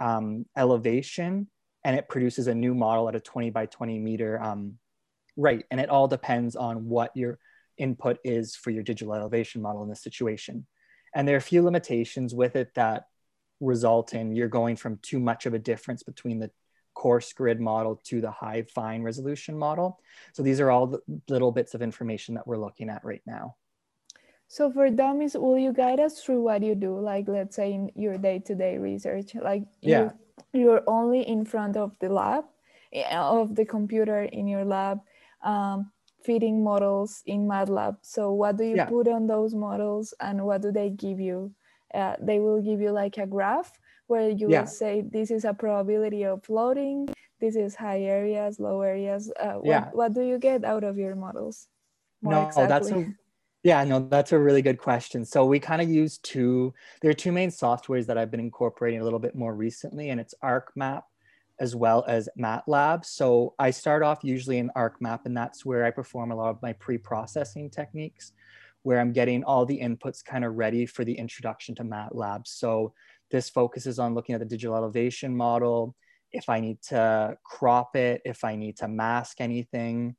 um, 0.00 0.46
elevation 0.56 1.46
and 1.84 1.96
it 1.96 2.08
produces 2.08 2.46
a 2.46 2.54
new 2.54 2.74
model 2.74 3.08
at 3.08 3.14
a 3.14 3.20
20 3.20 3.50
by 3.50 3.66
20 3.66 3.98
meter 3.98 4.42
um, 4.42 4.78
rate. 5.36 5.64
And 5.70 5.80
it 5.80 5.88
all 5.88 6.08
depends 6.08 6.56
on 6.56 6.88
what 6.88 7.10
your 7.14 7.38
input 7.78 8.18
is 8.24 8.56
for 8.56 8.70
your 8.70 8.82
digital 8.82 9.14
elevation 9.14 9.62
model 9.62 9.82
in 9.82 9.88
this 9.88 10.02
situation. 10.02 10.66
And 11.14 11.26
there 11.26 11.36
are 11.36 11.38
a 11.38 11.42
few 11.42 11.62
limitations 11.62 12.34
with 12.34 12.56
it 12.56 12.74
that 12.74 13.04
result 13.60 14.14
in 14.14 14.34
you're 14.34 14.48
going 14.48 14.76
from 14.76 14.98
too 15.02 15.20
much 15.20 15.46
of 15.46 15.54
a 15.54 15.58
difference 15.58 16.02
between 16.02 16.38
the 16.38 16.50
coarse 16.94 17.32
grid 17.32 17.60
model 17.60 18.00
to 18.04 18.20
the 18.20 18.30
high 18.30 18.62
fine 18.74 19.02
resolution 19.02 19.56
model. 19.56 19.98
So 20.34 20.42
these 20.42 20.60
are 20.60 20.70
all 20.70 20.86
the 20.86 21.00
little 21.28 21.52
bits 21.52 21.74
of 21.74 21.82
information 21.82 22.34
that 22.34 22.46
we're 22.46 22.58
looking 22.58 22.90
at 22.90 23.04
right 23.04 23.22
now. 23.26 23.56
So 24.50 24.68
for 24.68 24.90
dummies, 24.90 25.36
will 25.38 25.56
you 25.56 25.72
guide 25.72 26.00
us 26.00 26.20
through 26.20 26.42
what 26.42 26.64
you 26.64 26.74
do? 26.74 26.98
Like 26.98 27.28
let's 27.28 27.54
say 27.54 27.72
in 27.72 27.92
your 27.94 28.18
day-to-day 28.18 28.78
research, 28.78 29.36
like 29.36 29.62
yeah. 29.80 30.10
you, 30.52 30.60
you're 30.60 30.82
only 30.88 31.22
in 31.22 31.44
front 31.44 31.76
of 31.76 31.94
the 32.00 32.08
lab, 32.08 32.46
eh, 32.92 33.06
of 33.16 33.54
the 33.54 33.64
computer 33.64 34.24
in 34.24 34.48
your 34.48 34.64
lab, 34.64 34.98
um, 35.44 35.92
feeding 36.24 36.64
models 36.64 37.22
in 37.26 37.46
MATLAB. 37.46 37.98
So 38.02 38.32
what 38.32 38.56
do 38.56 38.64
you 38.64 38.74
yeah. 38.74 38.86
put 38.86 39.06
on 39.06 39.28
those 39.28 39.54
models 39.54 40.14
and 40.18 40.44
what 40.44 40.62
do 40.62 40.72
they 40.72 40.90
give 40.90 41.20
you? 41.20 41.54
Uh, 41.94 42.16
they 42.20 42.40
will 42.40 42.60
give 42.60 42.80
you 42.80 42.90
like 42.90 43.18
a 43.18 43.28
graph 43.28 43.70
where 44.08 44.30
you 44.30 44.50
yeah. 44.50 44.62
will 44.62 44.66
say 44.66 45.04
this 45.12 45.30
is 45.30 45.44
a 45.44 45.54
probability 45.54 46.24
of 46.24 46.42
floating, 46.42 47.08
this 47.40 47.54
is 47.54 47.76
high 47.76 48.00
areas, 48.00 48.58
low 48.58 48.82
areas. 48.82 49.30
Uh, 49.38 49.62
what, 49.62 49.66
yeah. 49.66 49.90
what 49.92 50.12
do 50.12 50.22
you 50.22 50.38
get 50.40 50.64
out 50.64 50.82
of 50.82 50.98
your 50.98 51.14
models? 51.14 51.68
More 52.20 52.32
no, 52.32 52.46
exactly? 52.48 52.66
that's 52.66 52.90
a 52.90 53.14
yeah, 53.62 53.84
no, 53.84 54.00
that's 54.00 54.32
a 54.32 54.38
really 54.38 54.62
good 54.62 54.78
question. 54.78 55.24
So 55.24 55.44
we 55.44 55.60
kind 55.60 55.82
of 55.82 55.90
use 55.90 56.18
two, 56.18 56.72
there 57.02 57.10
are 57.10 57.14
two 57.14 57.32
main 57.32 57.50
softwares 57.50 58.06
that 58.06 58.16
I've 58.16 58.30
been 58.30 58.40
incorporating 58.40 59.00
a 59.00 59.04
little 59.04 59.18
bit 59.18 59.34
more 59.34 59.54
recently, 59.54 60.10
and 60.10 60.20
it's 60.20 60.34
ArcMap 60.42 61.02
as 61.58 61.76
well 61.76 62.04
as 62.08 62.26
MATLAB. 62.38 63.04
So 63.04 63.54
I 63.58 63.70
start 63.70 64.02
off 64.02 64.24
usually 64.24 64.56
in 64.56 64.70
ArcMap, 64.76 65.26
and 65.26 65.36
that's 65.36 65.64
where 65.64 65.84
I 65.84 65.90
perform 65.90 66.30
a 66.30 66.36
lot 66.36 66.48
of 66.48 66.62
my 66.62 66.72
pre-processing 66.72 67.68
techniques, 67.68 68.32
where 68.82 68.98
I'm 68.98 69.12
getting 69.12 69.44
all 69.44 69.66
the 69.66 69.78
inputs 69.78 70.24
kind 70.24 70.42
of 70.42 70.54
ready 70.54 70.86
for 70.86 71.04
the 71.04 71.12
introduction 71.12 71.74
to 71.74 71.84
MATLAB. 71.84 72.46
So 72.46 72.94
this 73.30 73.50
focuses 73.50 73.98
on 73.98 74.14
looking 74.14 74.34
at 74.34 74.38
the 74.38 74.46
digital 74.46 74.74
elevation 74.74 75.36
model, 75.36 75.94
if 76.32 76.48
I 76.48 76.60
need 76.60 76.80
to 76.82 77.36
crop 77.44 77.94
it, 77.94 78.22
if 78.24 78.42
I 78.42 78.56
need 78.56 78.78
to 78.78 78.88
mask 78.88 79.40
anything, 79.40 80.16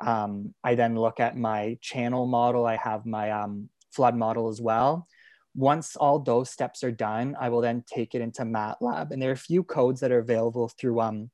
Um, 0.00 0.54
I 0.64 0.74
then 0.74 0.96
look 0.96 1.20
at 1.20 1.36
my 1.36 1.78
channel 1.80 2.26
model. 2.26 2.66
I 2.66 2.76
have 2.76 3.06
my 3.06 3.30
um, 3.30 3.68
flood 3.92 4.16
model 4.16 4.48
as 4.48 4.60
well. 4.60 5.06
Once 5.54 5.96
all 5.96 6.18
those 6.18 6.50
steps 6.50 6.82
are 6.82 6.90
done, 6.90 7.36
I 7.38 7.50
will 7.50 7.60
then 7.60 7.84
take 7.86 8.14
it 8.14 8.22
into 8.22 8.42
MATLAB. 8.42 9.10
And 9.10 9.20
there 9.20 9.30
are 9.30 9.34
a 9.34 9.36
few 9.36 9.62
codes 9.62 10.00
that 10.00 10.10
are 10.10 10.18
available 10.18 10.68
through, 10.68 11.00
um, 11.00 11.30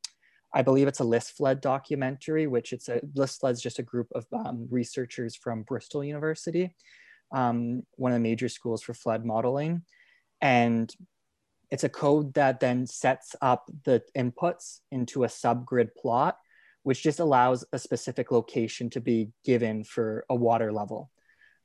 I 0.53 0.63
believe 0.63 0.89
it's 0.89 1.01
a 1.01 1.05
LISFLOOD 1.05 1.61
documentary, 1.61 2.47
which 2.47 2.73
it's 2.73 2.89
a 2.89 3.01
LISFLOOD 3.15 3.53
is 3.53 3.63
just 3.63 3.79
a 3.79 3.85
group 3.85 4.09
of 4.15 4.27
um, 4.33 4.67
researchers 4.71 5.37
from 5.37 5.63
Bristol 5.63 6.03
University, 6.03 6.75
um, 7.33 7.85
one 7.97 8.11
of 8.11 8.17
the 8.17 8.21
major 8.21 8.49
schools 8.49 8.83
for 8.83 8.93
flood 8.93 9.25
modeling. 9.25 9.83
And 10.41 10.93
it's 11.71 11.85
a 11.85 11.89
code 11.89 12.35
that 12.35 12.61
then 12.61 12.87
sets 12.87 13.37
up 13.41 13.71
the 13.85 14.03
inputs 14.17 14.81
into 14.91 15.25
a 15.25 15.29
subgrid 15.29 15.91
plot, 15.97 16.39
which 16.83 17.03
just 17.03 17.21
allows 17.21 17.65
a 17.73 17.79
specific 17.79 18.31
location 18.31 18.91
to 18.91 19.01
be 19.01 19.31
given 19.45 19.85
for 19.85 20.25
a 20.31 20.35
water 20.35 20.73
level. 20.73 21.11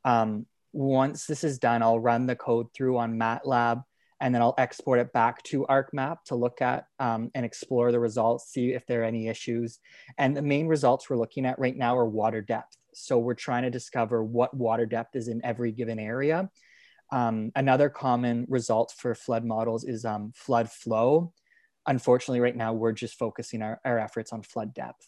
Um, 0.05 0.45
once 0.73 1.25
this 1.25 1.43
is 1.43 1.59
done, 1.59 1.83
I'll 1.83 1.99
run 1.99 2.25
the 2.25 2.35
code 2.35 2.67
through 2.73 2.97
on 2.97 3.17
MATLAB 3.17 3.83
and 4.23 4.33
then 4.33 4.41
I'll 4.41 4.55
export 4.57 4.99
it 4.99 5.11
back 5.11 5.43
to 5.43 5.65
ArcMap 5.69 6.23
to 6.27 6.35
look 6.35 6.61
at 6.61 6.87
um, 6.97 7.29
and 7.35 7.45
explore 7.45 7.91
the 7.91 7.99
results, 7.99 8.51
see 8.51 8.71
if 8.71 8.85
there 8.87 9.01
are 9.01 9.05
any 9.05 9.27
issues. 9.27 9.79
And 10.17 10.35
the 10.35 10.41
main 10.41 10.67
results 10.67 11.09
we're 11.09 11.17
looking 11.17 11.45
at 11.45 11.59
right 11.59 11.75
now 11.75 11.97
are 11.97 12.05
water 12.05 12.41
depth. 12.41 12.77
So 12.93 13.17
we're 13.19 13.33
trying 13.33 13.63
to 13.63 13.69
discover 13.69 14.23
what 14.23 14.53
water 14.55 14.85
depth 14.85 15.17
is 15.17 15.27
in 15.27 15.43
every 15.43 15.73
given 15.73 15.99
area. 15.99 16.49
Um, 17.11 17.51
another 17.55 17.89
common 17.89 18.45
result 18.47 18.93
for 18.97 19.13
flood 19.13 19.43
models 19.43 19.83
is 19.83 20.05
um, 20.05 20.31
flood 20.33 20.71
flow. 20.71 21.33
Unfortunately, 21.85 22.39
right 22.39 22.55
now 22.55 22.73
we're 22.73 22.93
just 22.93 23.17
focusing 23.17 23.61
our, 23.61 23.79
our 23.83 23.99
efforts 23.99 24.31
on 24.31 24.41
flood 24.41 24.73
depth. 24.73 25.07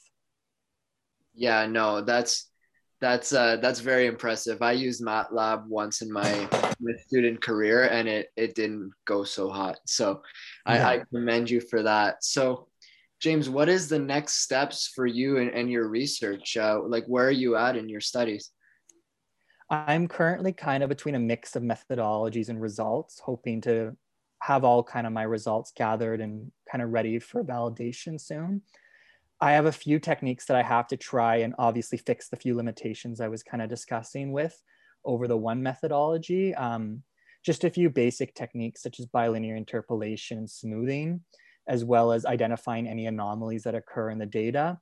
Yeah, 1.34 1.66
no, 1.66 2.02
that's 2.02 2.50
that's 3.02 3.34
uh, 3.34 3.58
that's 3.58 3.82
very 3.82 4.08
impressive. 4.08 4.62
I 4.62 4.72
used 4.72 5.04
MATLAB 5.04 5.68
once 5.68 6.02
in 6.02 6.12
my, 6.12 6.48
my 6.80 6.94
student 7.06 7.42
career, 7.42 7.84
and 7.84 8.08
it 8.08 8.30
it 8.36 8.56
didn't 8.56 8.92
go 9.06 9.24
so 9.24 9.50
hot. 9.50 9.78
So 9.86 10.22
yeah. 10.68 10.88
I, 10.88 10.94
I, 10.96 11.04
commend 11.14 11.50
you 11.50 11.60
for 11.60 11.84
that. 11.84 12.24
So, 12.24 12.68
James, 13.20 13.50
what 13.50 13.70
is 13.70 13.90
the 13.90 14.00
next 14.00 14.42
steps 14.42 14.92
for 14.96 15.06
you 15.06 15.38
and, 15.38 15.52
and 15.52 15.70
your 15.70 15.88
research? 15.90 16.58
Uh, 16.58 16.80
like, 16.86 17.06
where 17.06 17.28
are 17.28 17.32
you 17.32 17.58
at 17.58 17.76
in 17.76 17.90
your 17.90 18.02
studies? 18.02 18.52
I'm 19.70 20.08
currently 20.08 20.54
kind 20.54 20.84
of 20.84 20.90
between 20.90 21.16
a 21.16 21.20
mix 21.20 21.56
of 21.56 21.64
methodologies 21.64 22.50
and 22.50 22.62
results, 22.62 23.20
hoping 23.20 23.62
to 23.62 23.98
have 24.42 24.64
all 24.64 24.84
kind 24.84 25.08
of 25.08 25.14
my 25.14 25.24
results 25.24 25.72
gathered 25.76 26.22
and 26.22 26.52
kind 26.70 26.82
of 26.82 26.92
ready 26.92 27.20
for 27.20 27.44
validation 27.44 28.20
soon. 28.20 28.62
I 29.42 29.54
have 29.54 29.66
a 29.66 29.72
few 29.72 30.00
techniques 30.00 30.46
that 30.46 30.58
I 30.58 30.64
have 30.64 30.88
to 30.88 30.98
try 30.98 31.38
and 31.38 31.54
obviously 31.58 31.98
fix 31.98 32.30
the 32.30 32.38
few 32.38 32.56
limitations 32.56 33.20
I 33.20 33.28
was 33.28 33.44
kind 33.44 33.62
of 33.62 33.70
discussing 33.70 34.32
with 34.32 34.62
over 35.04 35.28
the 35.28 35.38
one 35.38 35.62
methodology. 35.62 36.56
Um, 36.56 37.04
just 37.44 37.64
a 37.64 37.70
few 37.70 37.90
basic 37.90 38.34
techniques 38.34 38.82
such 38.82 39.00
as 39.00 39.06
bilinear 39.06 39.56
interpolation 39.56 40.40
and 40.40 40.50
smoothing, 40.50 41.22
as 41.68 41.86
well 41.86 42.12
as 42.12 42.26
identifying 42.26 42.88
any 42.88 43.06
anomalies 43.06 43.64
that 43.64 43.76
occur 43.76 44.10
in 44.10 44.18
the 44.18 44.26
data. 44.26 44.80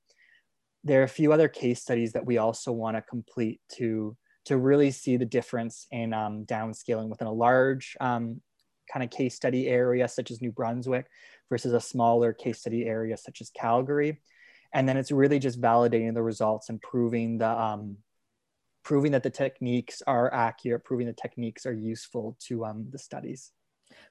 There 0.84 1.02
are 1.02 1.06
a 1.06 1.10
few 1.10 1.34
other 1.34 1.48
case 1.48 1.82
studies 1.82 2.14
that 2.14 2.26
we 2.26 2.38
also 2.38 2.72
want 2.72 2.96
to 2.96 3.02
complete 3.02 3.60
to, 3.74 4.16
to 4.46 4.58
really 4.58 4.92
see 4.92 5.18
the 5.18 5.26
difference 5.26 5.88
in 5.92 6.14
um, 6.14 6.46
downscaling 6.46 7.10
within 7.10 7.28
a 7.28 7.34
large 7.34 7.98
um, 8.00 8.42
kind 8.92 9.04
of 9.04 9.10
case 9.10 9.36
study 9.36 9.68
area 9.68 10.08
such 10.08 10.32
as 10.32 10.42
New 10.42 10.52
Brunswick 10.52 11.08
versus 11.50 11.74
a 11.74 11.82
smaller 11.82 12.34
case 12.34 12.60
study 12.60 12.86
area 12.86 13.18
such 13.18 13.42
as 13.42 13.50
Calgary. 13.50 14.22
And 14.74 14.88
then 14.88 14.98
it's 14.98 15.12
really 15.12 15.40
just 15.40 15.62
validating 15.62 16.14
the 16.14 16.24
results 16.24 16.70
and 16.70 16.82
proving 16.82 17.38
the 17.38 17.50
um, 17.50 17.98
proving 18.84 19.12
that 19.14 19.24
the 19.24 19.30
techniques 19.30 20.02
are 20.06 20.34
accurate 20.34 20.84
proving 20.84 21.08
the 21.08 21.14
techniques 21.14 21.66
are 21.66 21.74
useful 21.74 22.36
to 22.48 22.66
um, 22.66 22.88
the 22.92 23.00
studies. 23.00 23.52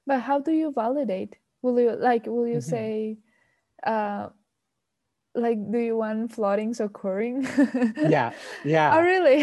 But 0.07 0.21
how 0.21 0.41
do 0.41 0.53
you 0.53 0.73
validate? 0.73 1.37
Will 1.63 1.79
you 1.81 1.97
like 1.97 2.27
will 2.27 2.47
you 2.47 2.59
mm-hmm. 2.59 2.71
say 2.71 3.19
uh, 3.85 4.29
like 5.35 5.59
do 5.71 5.79
you 5.79 5.97
want 5.97 6.33
floodings 6.33 6.81
occurring? 6.81 7.47
Yeah 7.97 8.33
yeah. 8.65 8.97
Oh 8.97 9.03
really? 9.03 9.43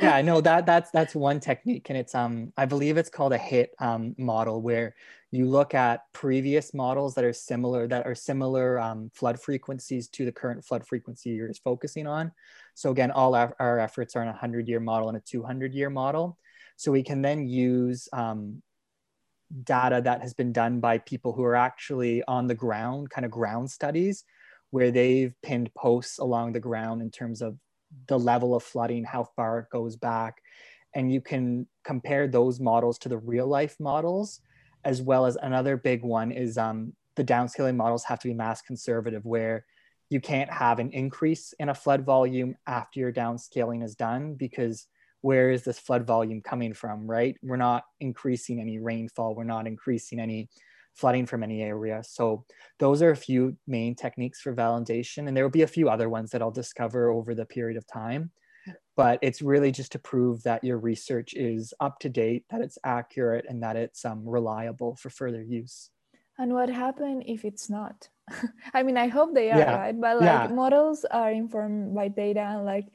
Yeah 0.00 0.20
no 0.22 0.40
that 0.48 0.66
that's 0.66 0.90
that's 0.90 1.14
one 1.14 1.40
technique 1.40 1.88
and 1.90 1.98
it's 1.98 2.14
um 2.14 2.52
i 2.56 2.66
believe 2.66 2.96
it's 2.96 3.10
called 3.10 3.32
a 3.32 3.38
hit 3.38 3.74
um 3.78 4.14
model 4.18 4.60
where 4.60 4.94
you 5.32 5.46
look 5.46 5.74
at 5.74 6.12
previous 6.12 6.74
models 6.74 7.14
that 7.14 7.24
are 7.24 7.32
similar 7.32 7.86
that 7.86 8.06
are 8.06 8.14
similar 8.14 8.80
um, 8.80 9.10
flood 9.14 9.40
frequencies 9.40 10.08
to 10.08 10.24
the 10.24 10.32
current 10.32 10.64
flood 10.64 10.84
frequency 10.86 11.30
you're 11.30 11.52
focusing 11.54 12.06
on. 12.06 12.32
So 12.74 12.90
again 12.90 13.10
all 13.10 13.34
our, 13.34 13.54
our 13.60 13.78
efforts 13.78 14.16
are 14.16 14.22
in 14.22 14.28
a 14.28 14.32
100 14.32 14.66
year 14.68 14.80
model 14.80 15.08
and 15.08 15.16
a 15.16 15.20
200 15.20 15.72
year 15.72 15.90
model. 15.90 16.36
So 16.76 16.90
we 16.90 17.02
can 17.02 17.22
then 17.22 17.46
use 17.46 18.08
um, 18.12 18.62
data 19.64 20.00
that 20.02 20.22
has 20.22 20.34
been 20.34 20.52
done 20.52 20.80
by 20.80 20.98
people 20.98 21.32
who 21.32 21.44
are 21.44 21.56
actually 21.56 22.22
on 22.24 22.46
the 22.46 22.54
ground 22.54 23.10
kind 23.10 23.24
of 23.24 23.30
ground 23.30 23.70
studies 23.70 24.24
where 24.70 24.90
they've 24.90 25.34
pinned 25.42 25.72
posts 25.74 26.18
along 26.18 26.52
the 26.52 26.60
ground 26.60 27.02
in 27.02 27.10
terms 27.10 27.42
of 27.42 27.56
the 28.06 28.18
level 28.18 28.54
of 28.54 28.62
flooding, 28.62 29.04
how 29.04 29.24
far 29.36 29.60
it 29.60 29.70
goes 29.70 29.96
back. 29.96 30.42
And 30.94 31.12
you 31.12 31.20
can 31.20 31.66
compare 31.84 32.26
those 32.26 32.60
models 32.60 32.98
to 33.00 33.08
the 33.08 33.18
real 33.18 33.46
life 33.46 33.76
models, 33.78 34.40
as 34.84 35.02
well 35.02 35.26
as 35.26 35.36
another 35.36 35.76
big 35.76 36.02
one 36.02 36.32
is 36.32 36.58
um, 36.58 36.92
the 37.16 37.24
downscaling 37.24 37.76
models 37.76 38.04
have 38.04 38.20
to 38.20 38.28
be 38.28 38.34
mass 38.34 38.62
conservative, 38.62 39.24
where 39.24 39.64
you 40.08 40.20
can't 40.20 40.50
have 40.50 40.78
an 40.78 40.90
increase 40.90 41.54
in 41.58 41.68
a 41.68 41.74
flood 41.74 42.04
volume 42.04 42.56
after 42.66 42.98
your 42.98 43.12
downscaling 43.12 43.84
is 43.84 43.94
done 43.94 44.34
because 44.34 44.86
where 45.20 45.50
is 45.50 45.62
this 45.62 45.78
flood 45.78 46.06
volume 46.06 46.40
coming 46.40 46.72
from, 46.72 47.08
right? 47.08 47.36
We're 47.42 47.56
not 47.56 47.84
increasing 48.00 48.60
any 48.60 48.78
rainfall, 48.78 49.34
we're 49.34 49.44
not 49.44 49.66
increasing 49.66 50.18
any 50.18 50.48
flooding 50.94 51.26
from 51.26 51.42
any 51.42 51.62
area. 51.62 52.02
So 52.04 52.44
those 52.78 53.02
are 53.02 53.10
a 53.10 53.16
few 53.16 53.56
main 53.66 53.94
techniques 53.94 54.40
for 54.40 54.54
validation. 54.54 55.28
And 55.28 55.36
there 55.36 55.44
will 55.44 55.50
be 55.50 55.62
a 55.62 55.66
few 55.66 55.88
other 55.88 56.08
ones 56.08 56.30
that 56.30 56.42
I'll 56.42 56.50
discover 56.50 57.10
over 57.10 57.34
the 57.34 57.46
period 57.46 57.76
of 57.76 57.86
time. 57.86 58.30
But 58.96 59.18
it's 59.22 59.40
really 59.40 59.72
just 59.72 59.92
to 59.92 59.98
prove 59.98 60.42
that 60.42 60.62
your 60.62 60.78
research 60.78 61.32
is 61.32 61.72
up 61.80 61.98
to 62.00 62.10
date, 62.10 62.44
that 62.50 62.60
it's 62.60 62.76
accurate, 62.84 63.46
and 63.48 63.62
that 63.62 63.74
it's 63.74 64.04
um, 64.04 64.28
reliable 64.28 64.96
for 64.96 65.08
further 65.08 65.42
use. 65.42 65.88
And 66.38 66.52
what 66.52 66.68
happens 66.68 67.24
if 67.26 67.44
it's 67.44 67.70
not? 67.70 68.08
I 68.74 68.82
mean, 68.82 68.98
I 68.98 69.08
hope 69.08 69.34
they 69.34 69.50
are, 69.50 69.58
yeah. 69.58 69.76
right? 69.76 69.98
But 69.98 70.20
like 70.20 70.50
yeah. 70.50 70.54
models 70.54 71.06
are 71.10 71.30
informed 71.30 71.94
by 71.94 72.08
data 72.08 72.40
and 72.40 72.64
like 72.66 72.88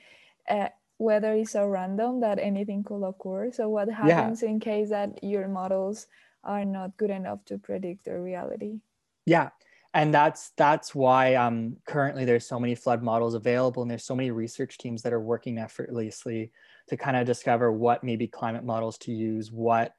uh, 0.47 0.69
weather 0.97 1.33
is 1.33 1.51
so 1.51 1.67
random 1.67 2.21
that 2.21 2.39
anything 2.39 2.83
could 2.83 3.03
occur. 3.03 3.51
So 3.51 3.69
what 3.69 3.89
happens 3.89 4.41
yeah. 4.41 4.49
in 4.49 4.59
case 4.59 4.89
that 4.89 5.23
your 5.23 5.47
models 5.47 6.07
are 6.45 6.65
not 6.65 6.97
good 6.97 7.09
enough 7.09 7.43
to 7.45 7.57
predict 7.57 8.05
the 8.05 8.19
reality. 8.19 8.79
Yeah. 9.25 9.49
And 9.93 10.13
that's 10.13 10.51
that's 10.57 10.93
why 10.93 11.35
um, 11.35 11.77
currently 11.87 12.25
there's 12.25 12.45
so 12.45 12.59
many 12.59 12.75
flood 12.75 13.01
models 13.01 13.33
available, 13.33 13.81
and 13.81 13.89
there's 13.89 14.03
so 14.03 14.15
many 14.15 14.29
research 14.29 14.77
teams 14.77 15.01
that 15.03 15.13
are 15.13 15.21
working 15.21 15.57
effortlessly 15.57 16.51
to 16.89 16.97
kind 16.97 17.15
of 17.15 17.25
discover 17.25 17.71
what 17.71 18.03
maybe 18.03 18.27
climate 18.27 18.65
models 18.65 18.97
to 18.99 19.13
use, 19.13 19.53
what 19.53 19.95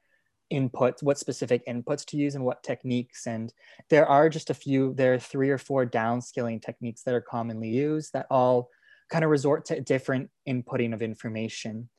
inputs, 0.53 1.01
what 1.01 1.17
specific 1.17 1.65
inputs 1.65 2.05
to 2.05 2.17
use, 2.17 2.35
and 2.35 2.45
what 2.45 2.63
techniques. 2.63 3.25
And 3.25 3.51
there 3.89 4.05
are 4.05 4.29
just 4.29 4.51
a 4.51 4.53
few, 4.53 4.93
there 4.93 5.15
are 5.15 5.19
three 5.19 5.49
or 5.49 5.57
four 5.57 5.85
downscaling 5.85 6.61
techniques 6.61 7.01
that 7.03 7.15
are 7.15 7.21
commonly 7.21 7.69
used 7.69 8.13
that 8.13 8.27
all 8.29 8.69
kind 9.09 9.23
of 9.23 9.31
resort 9.31 9.65
to 9.65 9.81
different 9.81 10.29
inputting 10.47 10.93
of 10.93 11.01
information. 11.01 11.89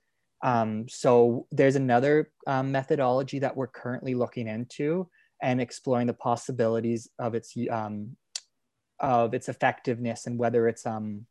Um, 0.42 0.88
so 0.88 1.46
there's 1.50 1.76
another 1.76 2.30
um, 2.46 2.70
methodology 2.72 3.40
that 3.40 3.56
we're 3.56 3.66
currently 3.66 4.14
looking 4.14 4.46
into 4.46 5.08
and 5.42 5.60
exploring 5.60 6.06
the 6.06 6.14
possibilities 6.14 7.08
of 7.18 7.34
its 7.34 7.54
um, 7.70 8.16
of 9.00 9.34
its 9.34 9.48
effectiveness 9.48 10.26
and 10.26 10.38
whether 10.38 10.66
it's 10.68 10.86
um, 10.86 11.26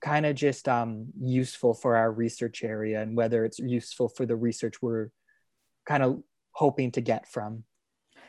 kind 0.00 0.26
of 0.26 0.34
just 0.34 0.68
um, 0.68 1.06
useful 1.20 1.74
for 1.74 1.96
our 1.96 2.10
research 2.12 2.62
area 2.62 3.00
and 3.00 3.16
whether 3.16 3.44
it's 3.44 3.58
useful 3.58 4.08
for 4.08 4.26
the 4.26 4.36
research 4.36 4.80
we're 4.82 5.08
kind 5.86 6.02
of 6.02 6.22
hoping 6.52 6.90
to 6.92 7.00
get 7.00 7.28
from. 7.28 7.64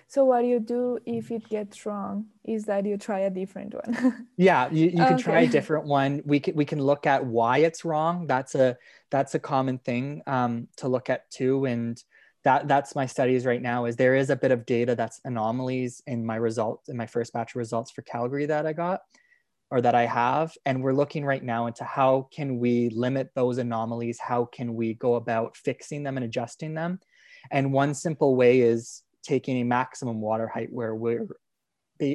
So 0.08 0.24
what 0.24 0.46
you 0.46 0.60
do 0.60 1.00
if 1.06 1.32
it 1.32 1.50
gets 1.50 1.86
wrong 1.86 2.28
is 2.44 2.66
that 2.66 2.86
you 2.86 2.98
try 2.98 3.22
a 3.22 3.30
different 3.30 3.74
one. 3.74 4.28
yeah, 4.38 4.70
you, 4.72 4.86
you 4.86 4.98
can 4.98 5.14
okay. 5.16 5.24
try 5.24 5.40
a 5.42 5.48
different 5.48 5.88
one. 5.88 6.22
We 6.26 6.40
can 6.40 6.56
we 6.56 6.66
can 6.66 6.80
look 6.80 7.08
at 7.08 7.26
why 7.26 7.60
it's 7.60 7.84
wrong. 7.84 8.28
That's 8.28 8.56
a 8.56 8.78
that's 9.10 9.36
a 9.36 9.40
common 9.40 9.80
thing 9.80 10.22
um, 10.28 10.68
to 10.78 10.88
look 10.88 11.10
at 11.10 11.30
too. 11.32 11.66
And 11.66 12.02
that 12.44 12.68
that's 12.68 12.96
my 12.96 13.08
studies 13.08 13.46
right 13.46 13.62
now. 13.62 13.86
Is 13.86 13.96
there 13.96 14.16
is 14.16 14.30
a 14.30 14.36
bit 14.36 14.52
of 14.52 14.66
data 14.66 14.96
that's 14.96 15.20
anomalies 15.26 16.04
in 16.06 16.24
my 16.24 16.36
results 16.36 16.88
in 16.88 16.98
my 16.98 17.08
first 17.08 17.34
batch 17.34 17.52
of 17.52 17.56
results 17.58 17.92
for 17.92 18.04
Calgary 18.04 18.46
that 18.46 18.68
I 18.68 18.74
got 18.74 19.02
or 19.72 19.82
that 19.82 19.96
I 19.96 20.06
have, 20.06 20.54
and 20.68 20.84
we're 20.84 20.94
looking 20.94 21.26
right 21.26 21.44
now 21.44 21.66
into 21.66 21.84
how 21.84 22.30
can 22.32 22.60
we 22.60 22.90
limit 22.90 23.32
those 23.34 23.58
anomalies. 23.58 24.20
How 24.20 24.46
can 24.46 24.76
we 24.76 24.94
go 24.94 25.16
about 25.16 25.58
fixing 25.58 26.04
them 26.04 26.18
and 26.18 26.24
adjusting 26.24 26.76
them? 26.76 27.00
And 27.52 27.74
one 27.74 27.96
simple 27.96 28.36
way 28.36 28.62
is 28.62 29.02
taking 29.26 29.58
a 29.58 29.66
maximum 29.66 30.22
water 30.22 30.48
height 30.48 30.70
where 30.72 30.96
we're 30.96 31.28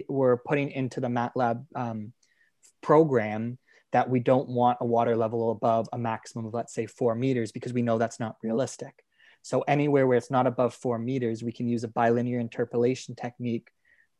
we're 0.09 0.37
putting 0.37 0.70
into 0.70 1.01
the 1.01 1.09
MATLAB 1.09 1.64
um, 1.75 2.12
program 2.83 3.59
that 3.92 4.09
we 4.09 4.20
don't 4.20 4.49
want 4.49 4.79
a 4.81 4.87
water 4.87 5.16
level 5.16 5.51
above 5.51 5.88
a 5.92 5.99
maximum 5.99 6.46
of, 6.46 6.55
let's 6.55 6.75
say, 6.75 6.87
four 6.87 7.14
meters, 7.14 7.51
because 7.51 7.73
we 7.73 7.83
know 7.83 7.99
that's 7.99 8.20
not 8.20 8.37
realistic. 8.42 9.05
So 9.42 9.62
anywhere 9.62 10.07
where 10.07 10.18
it's 10.18 10.31
not 10.31 10.46
above 10.46 10.75
four 10.75 10.99
meters, 10.99 11.42
we 11.42 11.51
can 11.51 11.66
use 11.66 11.83
a 11.83 11.88
bilinear 11.88 12.40
interpolation 12.40 13.14
technique 13.14 13.70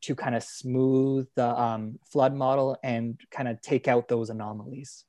to 0.03 0.15
kind 0.15 0.35
of 0.35 0.43
smooth 0.43 1.29
the 1.37 1.47
um, 1.47 1.99
flood 2.11 2.35
model 2.35 2.79
and 2.83 3.21
kind 3.31 3.49
of 3.49 3.61
take 3.61 3.87
out 3.87 4.09
those 4.09 4.31
anomalies. 4.31 5.05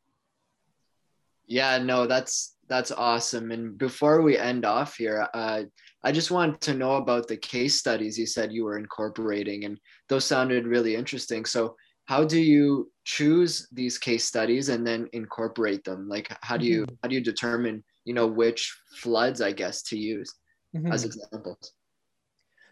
Yeah, 1.47 1.77
no, 1.79 2.07
that's 2.07 2.55
that's 2.71 2.91
awesome. 2.93 3.51
And 3.51 3.77
before 3.77 4.21
we 4.21 4.37
end 4.37 4.63
off 4.63 4.95
here, 4.95 5.27
uh, 5.33 5.63
I 6.05 6.11
just 6.13 6.31
wanted 6.31 6.61
to 6.61 6.73
know 6.73 6.95
about 6.95 7.27
the 7.27 7.35
case 7.35 7.75
studies 7.77 8.17
you 8.17 8.25
said 8.25 8.53
you 8.53 8.63
were 8.63 8.79
incorporating, 8.79 9.65
and 9.65 9.77
those 10.07 10.23
sounded 10.23 10.65
really 10.65 10.95
interesting. 10.95 11.43
So, 11.43 11.75
how 12.05 12.23
do 12.23 12.39
you 12.39 12.89
choose 13.03 13.67
these 13.73 13.97
case 13.97 14.23
studies 14.23 14.69
and 14.69 14.87
then 14.87 15.09
incorporate 15.11 15.83
them? 15.83 16.07
Like, 16.07 16.33
how 16.43 16.55
do 16.55 16.65
you 16.65 16.83
mm-hmm. 16.83 16.95
how 17.03 17.09
do 17.09 17.15
you 17.15 17.21
determine, 17.21 17.83
you 18.05 18.13
know, 18.13 18.25
which 18.25 18.73
floods, 18.95 19.41
I 19.41 19.51
guess, 19.51 19.83
to 19.89 19.97
use 19.97 20.33
mm-hmm. 20.73 20.93
as 20.93 21.03
examples? 21.03 21.73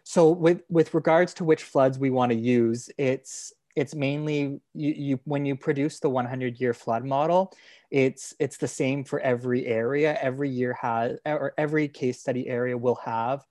So, 0.04 0.30
with 0.30 0.62
with 0.70 0.94
regards 0.94 1.34
to 1.34 1.44
which 1.44 1.62
floods 1.62 1.98
we 1.98 2.08
want 2.08 2.32
to 2.32 2.38
use, 2.38 2.88
it's 2.96 3.52
it's 3.76 3.94
mainly 3.94 4.60
you, 4.74 4.94
you 4.96 5.20
when 5.24 5.46
you 5.46 5.56
produce 5.56 6.00
the 6.00 6.08
100 6.08 6.60
year 6.60 6.74
flood 6.74 7.04
model 7.04 7.52
it's 7.90 8.34
it's 8.38 8.56
the 8.56 8.68
same 8.68 9.04
for 9.04 9.18
every 9.20 9.66
area. 9.66 10.16
Every 10.20 10.48
year 10.48 10.76
has 10.80 11.18
or 11.26 11.54
every 11.58 11.88
case 11.88 12.20
study 12.20 12.48
area 12.48 12.78
will 12.78 13.00
have 13.04 13.44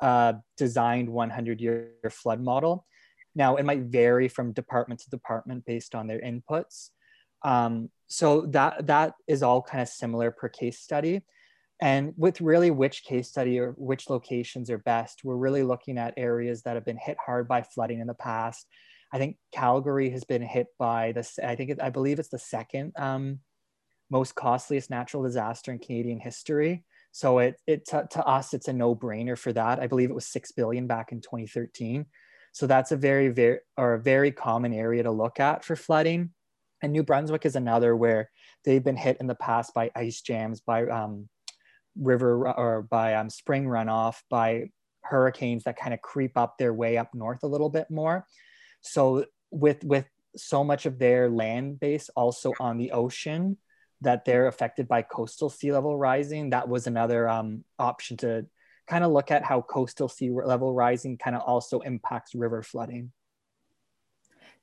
a 0.00 0.36
designed 0.58 1.08
100 1.08 1.60
year 1.60 1.92
flood 2.10 2.40
model. 2.40 2.86
Now 3.34 3.56
it 3.56 3.64
might 3.64 3.82
vary 3.82 4.28
from 4.28 4.52
department 4.52 5.00
to 5.00 5.10
department 5.10 5.64
based 5.64 5.94
on 5.94 6.06
their 6.06 6.20
inputs. 6.20 6.90
Um, 7.42 7.90
so 8.06 8.42
that 8.48 8.86
that 8.86 9.14
is 9.26 9.42
all 9.42 9.62
kind 9.62 9.82
of 9.82 9.88
similar 9.88 10.30
per 10.30 10.48
case 10.48 10.78
study. 10.78 11.22
And 11.80 12.12
with 12.16 12.40
really 12.40 12.70
which 12.70 13.02
case 13.02 13.28
study 13.28 13.58
or 13.58 13.72
which 13.78 14.10
locations 14.10 14.70
are 14.70 14.78
best 14.78 15.24
we're 15.24 15.36
really 15.36 15.62
looking 15.62 15.96
at 15.96 16.14
areas 16.16 16.62
that 16.62 16.74
have 16.74 16.84
been 16.84 16.98
hit 16.98 17.16
hard 17.24 17.48
by 17.48 17.62
flooding 17.62 18.00
in 18.00 18.06
the 18.06 18.14
past 18.14 18.66
i 19.16 19.18
think 19.18 19.36
calgary 19.52 20.10
has 20.10 20.24
been 20.24 20.42
hit 20.42 20.66
by 20.78 21.12
this 21.12 21.38
i 21.38 21.56
think 21.56 21.70
it, 21.70 21.82
i 21.82 21.90
believe 21.90 22.18
it's 22.18 22.28
the 22.28 22.38
second 22.38 22.92
um, 22.98 23.40
most 24.10 24.34
costliest 24.34 24.90
natural 24.90 25.22
disaster 25.22 25.72
in 25.72 25.78
Canadian 25.78 26.20
history. 26.20 26.84
So 27.12 27.38
it, 27.38 27.60
it 27.66 27.86
to, 27.86 28.06
to 28.10 28.24
us, 28.24 28.54
it's 28.54 28.68
a 28.68 28.72
no 28.72 28.94
brainer 28.94 29.38
for 29.38 29.52
that. 29.52 29.80
I 29.80 29.86
believe 29.86 30.10
it 30.10 30.14
was 30.14 30.26
6 30.28 30.52
billion 30.52 30.86
back 30.86 31.12
in 31.12 31.20
2013. 31.20 32.06
So 32.52 32.66
that's 32.66 32.92
a 32.92 32.96
very, 32.96 33.28
very, 33.28 33.58
or 33.76 33.94
a 33.94 34.00
very 34.00 34.32
common 34.32 34.72
area 34.72 35.02
to 35.02 35.10
look 35.10 35.40
at 35.40 35.64
for 35.64 35.76
flooding. 35.76 36.30
And 36.82 36.92
New 36.92 37.02
Brunswick 37.02 37.46
is 37.46 37.56
another 37.56 37.96
where 37.96 38.30
they've 38.64 38.84
been 38.84 38.96
hit 38.96 39.16
in 39.20 39.26
the 39.26 39.34
past 39.34 39.74
by 39.74 39.90
ice 39.96 40.20
jams, 40.20 40.60
by 40.60 40.86
um, 40.86 41.28
river 41.98 42.48
or 42.48 42.82
by 42.82 43.14
um, 43.14 43.30
spring 43.30 43.64
runoff, 43.64 44.16
by 44.30 44.70
hurricanes 45.02 45.64
that 45.64 45.78
kind 45.78 45.94
of 45.94 46.02
creep 46.02 46.36
up 46.36 46.58
their 46.58 46.74
way 46.74 46.96
up 46.96 47.10
north 47.14 47.42
a 47.42 47.48
little 47.48 47.70
bit 47.70 47.90
more. 47.90 48.26
So 48.86 49.26
with 49.50 49.84
with 49.84 50.06
so 50.36 50.62
much 50.62 50.86
of 50.86 50.98
their 50.98 51.30
land 51.30 51.80
base 51.80 52.10
also 52.14 52.52
on 52.60 52.76
the 52.76 52.92
ocean, 52.92 53.56
that 54.02 54.24
they're 54.24 54.46
affected 54.46 54.88
by 54.88 55.02
coastal 55.02 55.50
sea 55.50 55.72
level 55.72 55.96
rising. 55.96 56.50
That 56.50 56.68
was 56.68 56.86
another 56.86 57.28
um, 57.28 57.64
option 57.78 58.16
to 58.18 58.46
kind 58.86 59.04
of 59.04 59.10
look 59.10 59.30
at 59.30 59.44
how 59.44 59.62
coastal 59.62 60.08
sea 60.08 60.30
level 60.30 60.72
rising 60.72 61.18
kind 61.18 61.34
of 61.34 61.42
also 61.42 61.80
impacts 61.80 62.34
river 62.34 62.62
flooding. 62.62 63.12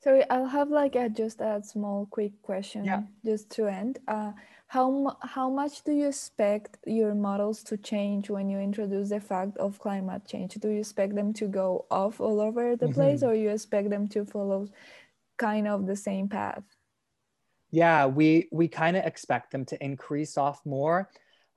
Sorry, 0.01 0.29
I'll 0.29 0.47
have 0.47 0.69
like 0.69 0.95
a, 0.95 1.09
just 1.09 1.39
a 1.39 1.62
small 1.63 2.07
quick 2.12 2.33
question 2.41 2.83
yeah. 2.86 3.03
just 3.23 3.49
to 3.51 3.67
end. 3.67 3.99
Uh, 4.07 4.33
how, 4.73 5.15
how 5.21 5.51
much 5.51 5.83
do 5.83 5.91
you 5.91 6.07
expect 6.07 6.79
your 6.88 7.13
models 7.13 7.62
to 7.62 7.77
change 7.77 8.31
when 8.31 8.49
you 8.49 8.57
introduce 8.57 9.09
the 9.09 9.19
fact 9.19 9.55
of 9.57 9.77
climate 9.77 10.25
change? 10.27 10.55
Do 10.55 10.69
you 10.69 10.79
expect 10.79 11.13
them 11.13 11.31
to 11.33 11.47
go 11.47 11.86
off 11.91 12.19
all 12.19 12.41
over 12.41 12.75
the 12.75 12.88
mm-hmm. 12.88 12.95
place 12.95 13.21
or 13.21 13.36
you 13.36 13.51
expect 13.51 13.91
them 13.91 14.07
to 14.07 14.25
follow 14.25 14.67
kind 15.38 15.67
of 15.67 15.86
the 15.86 15.95
same 15.95 16.27
path? 16.27 16.63
Yeah, 17.69 18.07
we 18.07 18.47
we 18.51 18.67
kind 18.67 18.97
of 18.97 19.05
expect 19.05 19.51
them 19.51 19.63
to 19.65 19.83
increase 19.83 20.38
off 20.39 20.59
more. 20.65 21.09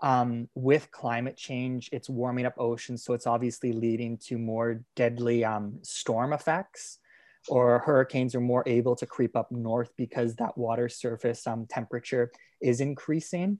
Um, 0.03 0.49
with 0.55 0.91
climate 0.91 1.39
change, 1.39 1.89
it's 1.93 2.11
warming 2.11 2.45
up 2.45 2.57
oceans, 2.59 3.03
so 3.03 3.15
it's 3.15 3.27
obviously 3.27 3.73
leading 3.73 4.19
to 4.29 4.37
more 4.37 4.83
deadly 4.95 5.43
um, 5.43 5.79
storm 5.81 6.35
effects, 6.35 6.99
or 7.49 7.81
hurricanes 7.81 8.35
are 8.35 8.41
more 8.41 8.63
able 8.67 8.97
to 8.97 9.07
creep 9.07 9.37
up 9.37 9.51
north 9.51 9.91
because 9.97 10.35
that 10.37 10.57
water 10.57 10.89
surface 10.89 11.47
um, 11.47 11.67
temperature 11.69 12.31
is 12.61 12.81
increasing. 12.81 13.59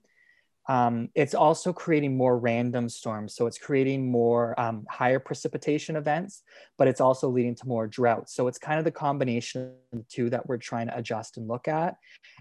Um, 0.69 1.09
it's 1.15 1.33
also 1.33 1.71
creating 1.71 2.17
more 2.17 2.37
random 2.37 2.89
storms. 2.89 3.33
So 3.33 3.47
it's 3.47 3.57
creating 3.57 4.11
more 4.11 4.59
um, 4.59 4.85
higher 4.89 5.19
precipitation 5.19 5.95
events, 5.95 6.43
but 6.77 6.89
it's 6.89 6.99
also 6.99 7.29
leading 7.29 7.55
to 7.55 7.67
more 7.67 7.87
drought. 7.87 8.29
So 8.29 8.47
it's 8.47 8.57
kind 8.57 8.77
of 8.77 8.83
the 8.83 8.91
combination 8.91 9.71
of 9.93 9.99
the 9.99 10.05
two 10.09 10.29
that 10.29 10.45
we're 10.45 10.57
trying 10.57 10.87
to 10.87 10.97
adjust 10.97 11.37
and 11.37 11.47
look 11.47 11.69
at. 11.69 11.95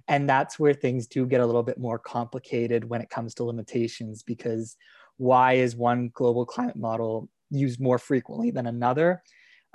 And 0.09 0.28
that's 0.28 0.59
where 0.59 0.74
things 0.74 1.06
do 1.06 1.24
get 1.24 1.40
a 1.40 1.46
little 1.46 1.62
bit 1.62 1.78
more 1.78 2.00
complicated 2.00 2.88
when 2.88 3.00
it 3.00 3.11
comes 3.11 3.35
to 3.35 3.44
limitations, 3.44 4.24
because 4.24 4.76
why 5.18 5.54
is 5.54 5.76
one 5.76 6.11
global 6.12 6.44
climate 6.44 6.76
model 6.76 7.28
used 7.50 7.80
more 7.80 7.98
frequently 7.98 8.50
than 8.50 8.66
another? 8.66 9.22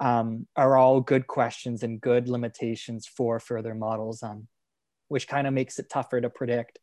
Um, 0.02 0.48
are 0.56 0.76
all 0.78 1.00
good 1.00 1.28
questions 1.28 1.84
and 1.84 2.02
good 2.02 2.28
limitations 2.28 3.06
for 3.06 3.40
further 3.40 3.76
models, 3.76 4.24
um, 4.24 4.48
which 5.10 5.28
kind 5.28 5.46
of 5.46 5.54
makes 5.54 5.78
it 5.78 5.92
tougher 5.92 6.20
to 6.20 6.30
predict 6.30 6.80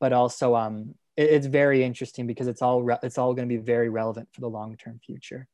but 0.00 0.12
also 0.12 0.54
um, 0.54 0.94
it, 1.16 1.30
it's 1.30 1.46
very 1.46 1.82
interesting 1.82 2.26
because 2.26 2.48
it's 2.48 2.62
all 2.62 2.82
re- 2.82 2.98
it's 3.02 3.18
all 3.18 3.34
going 3.34 3.48
to 3.48 3.54
be 3.54 3.62
very 3.62 3.88
relevant 3.88 4.28
for 4.32 4.40
the 4.40 4.48
long 4.48 4.76
term 4.76 5.00
future. 5.04 5.46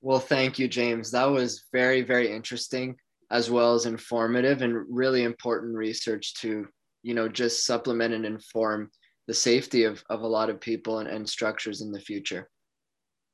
Well, 0.00 0.18
thank 0.18 0.58
you, 0.58 0.68
James. 0.68 1.10
That 1.10 1.26
was 1.26 1.66
very 1.72 2.02
very 2.02 2.30
interesting 2.30 2.96
as 3.30 3.50
well 3.50 3.74
as 3.74 3.86
informative 3.86 4.62
and 4.62 4.84
really 4.88 5.22
important 5.22 5.76
research 5.76 6.34
to 6.34 6.66
you 7.02 7.14
know 7.14 7.28
just 7.28 7.66
supplement 7.66 8.14
and 8.14 8.24
inform 8.24 8.90
the 9.26 9.34
safety 9.34 9.84
of, 9.84 10.02
of 10.10 10.22
a 10.22 10.26
lot 10.26 10.50
of 10.50 10.60
people 10.60 10.98
and, 10.98 11.08
and 11.08 11.28
structures 11.28 11.82
in 11.82 11.92
the 11.92 12.00
future. 12.00 12.48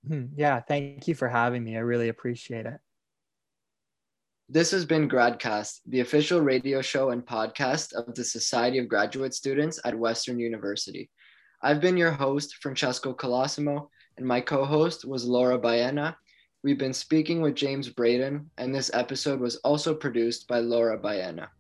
Hmm, 0.07 0.27
yeah, 0.37 0.61
thank 0.61 1.09
you 1.09 1.15
for 1.15 1.29
having 1.29 1.65
me. 1.65 1.77
I 1.77 1.81
really 1.81 2.11
appreciate 2.11 2.67
it. 2.67 2.79
This 4.49 4.71
has 4.71 4.85
been 4.85 5.09
Gradcast, 5.09 5.81
the 5.87 5.99
official 5.99 6.41
radio 6.41 6.81
show 6.81 7.11
and 7.11 7.27
podcast 7.27 7.93
of 7.95 8.15
the 8.15 8.23
Society 8.23 8.79
of 8.79 8.87
Graduate 8.87 9.35
Students 9.35 9.81
at 9.85 9.99
Western 9.99 10.39
University. 10.39 11.11
I've 11.65 11.81
been 11.81 11.97
your 11.97 12.13
host, 12.13 12.59
Francesco 12.63 13.13
Colosimo, 13.13 13.89
and 14.17 14.25
my 14.25 14.41
co 14.41 14.65
host 14.65 15.05
was 15.05 15.25
Laura 15.25 15.59
Baena. 15.59 16.17
We've 16.63 16.79
been 16.79 16.93
speaking 16.93 17.43
with 17.43 17.57
James 17.57 17.89
Braden, 17.89 18.49
and 18.57 18.73
this 18.73 18.89
episode 18.95 19.41
was 19.41 19.57
also 19.57 19.93
produced 19.93 20.47
by 20.47 20.61
Laura 20.61 20.97
Baena. 20.97 21.51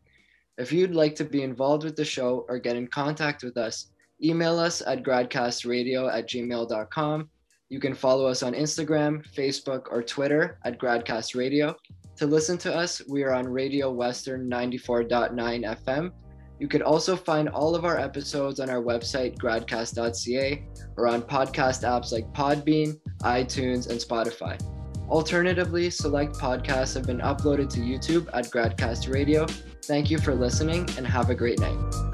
If 0.56 0.70
you'd 0.70 0.94
like 0.94 1.16
to 1.16 1.24
be 1.24 1.42
involved 1.42 1.82
with 1.82 1.96
the 1.96 2.04
show 2.04 2.46
or 2.48 2.60
get 2.60 2.76
in 2.76 2.86
contact 2.86 3.42
with 3.42 3.56
us, 3.56 3.90
email 4.22 4.60
us 4.60 4.80
at 4.86 5.02
gradcastradio 5.02 6.08
at 6.08 6.28
gmail.com. 6.28 7.30
You 7.68 7.80
can 7.80 7.94
follow 7.94 8.26
us 8.26 8.42
on 8.42 8.52
Instagram, 8.54 9.24
Facebook, 9.34 9.86
or 9.90 10.02
Twitter 10.02 10.58
at 10.64 10.78
gradcastradio. 10.78 11.74
To 12.16 12.26
listen 12.26 12.56
to 12.58 12.74
us, 12.74 13.02
we 13.08 13.24
are 13.24 13.32
on 13.32 13.46
Radio 13.46 13.90
Western 13.90 14.48
94.9 14.48 15.34
FM 15.84 16.12
you 16.58 16.68
can 16.68 16.82
also 16.82 17.16
find 17.16 17.48
all 17.48 17.74
of 17.74 17.84
our 17.84 17.98
episodes 17.98 18.60
on 18.60 18.70
our 18.70 18.82
website, 18.82 19.36
gradcast.ca, 19.36 20.66
or 20.96 21.06
on 21.06 21.22
podcast 21.22 21.84
apps 21.84 22.12
like 22.12 22.32
Podbean, 22.32 22.98
iTunes, 23.22 23.90
and 23.90 24.00
Spotify. 24.00 24.58
Alternatively, 25.08 25.90
select 25.90 26.34
podcasts 26.36 26.94
have 26.94 27.06
been 27.06 27.20
uploaded 27.20 27.68
to 27.70 27.80
YouTube 27.80 28.28
at 28.32 28.46
Gradcast 28.46 29.12
Radio. 29.12 29.46
Thank 29.84 30.10
you 30.10 30.18
for 30.18 30.34
listening 30.34 30.88
and 30.96 31.06
have 31.06 31.30
a 31.30 31.34
great 31.34 31.60
night. 31.60 32.05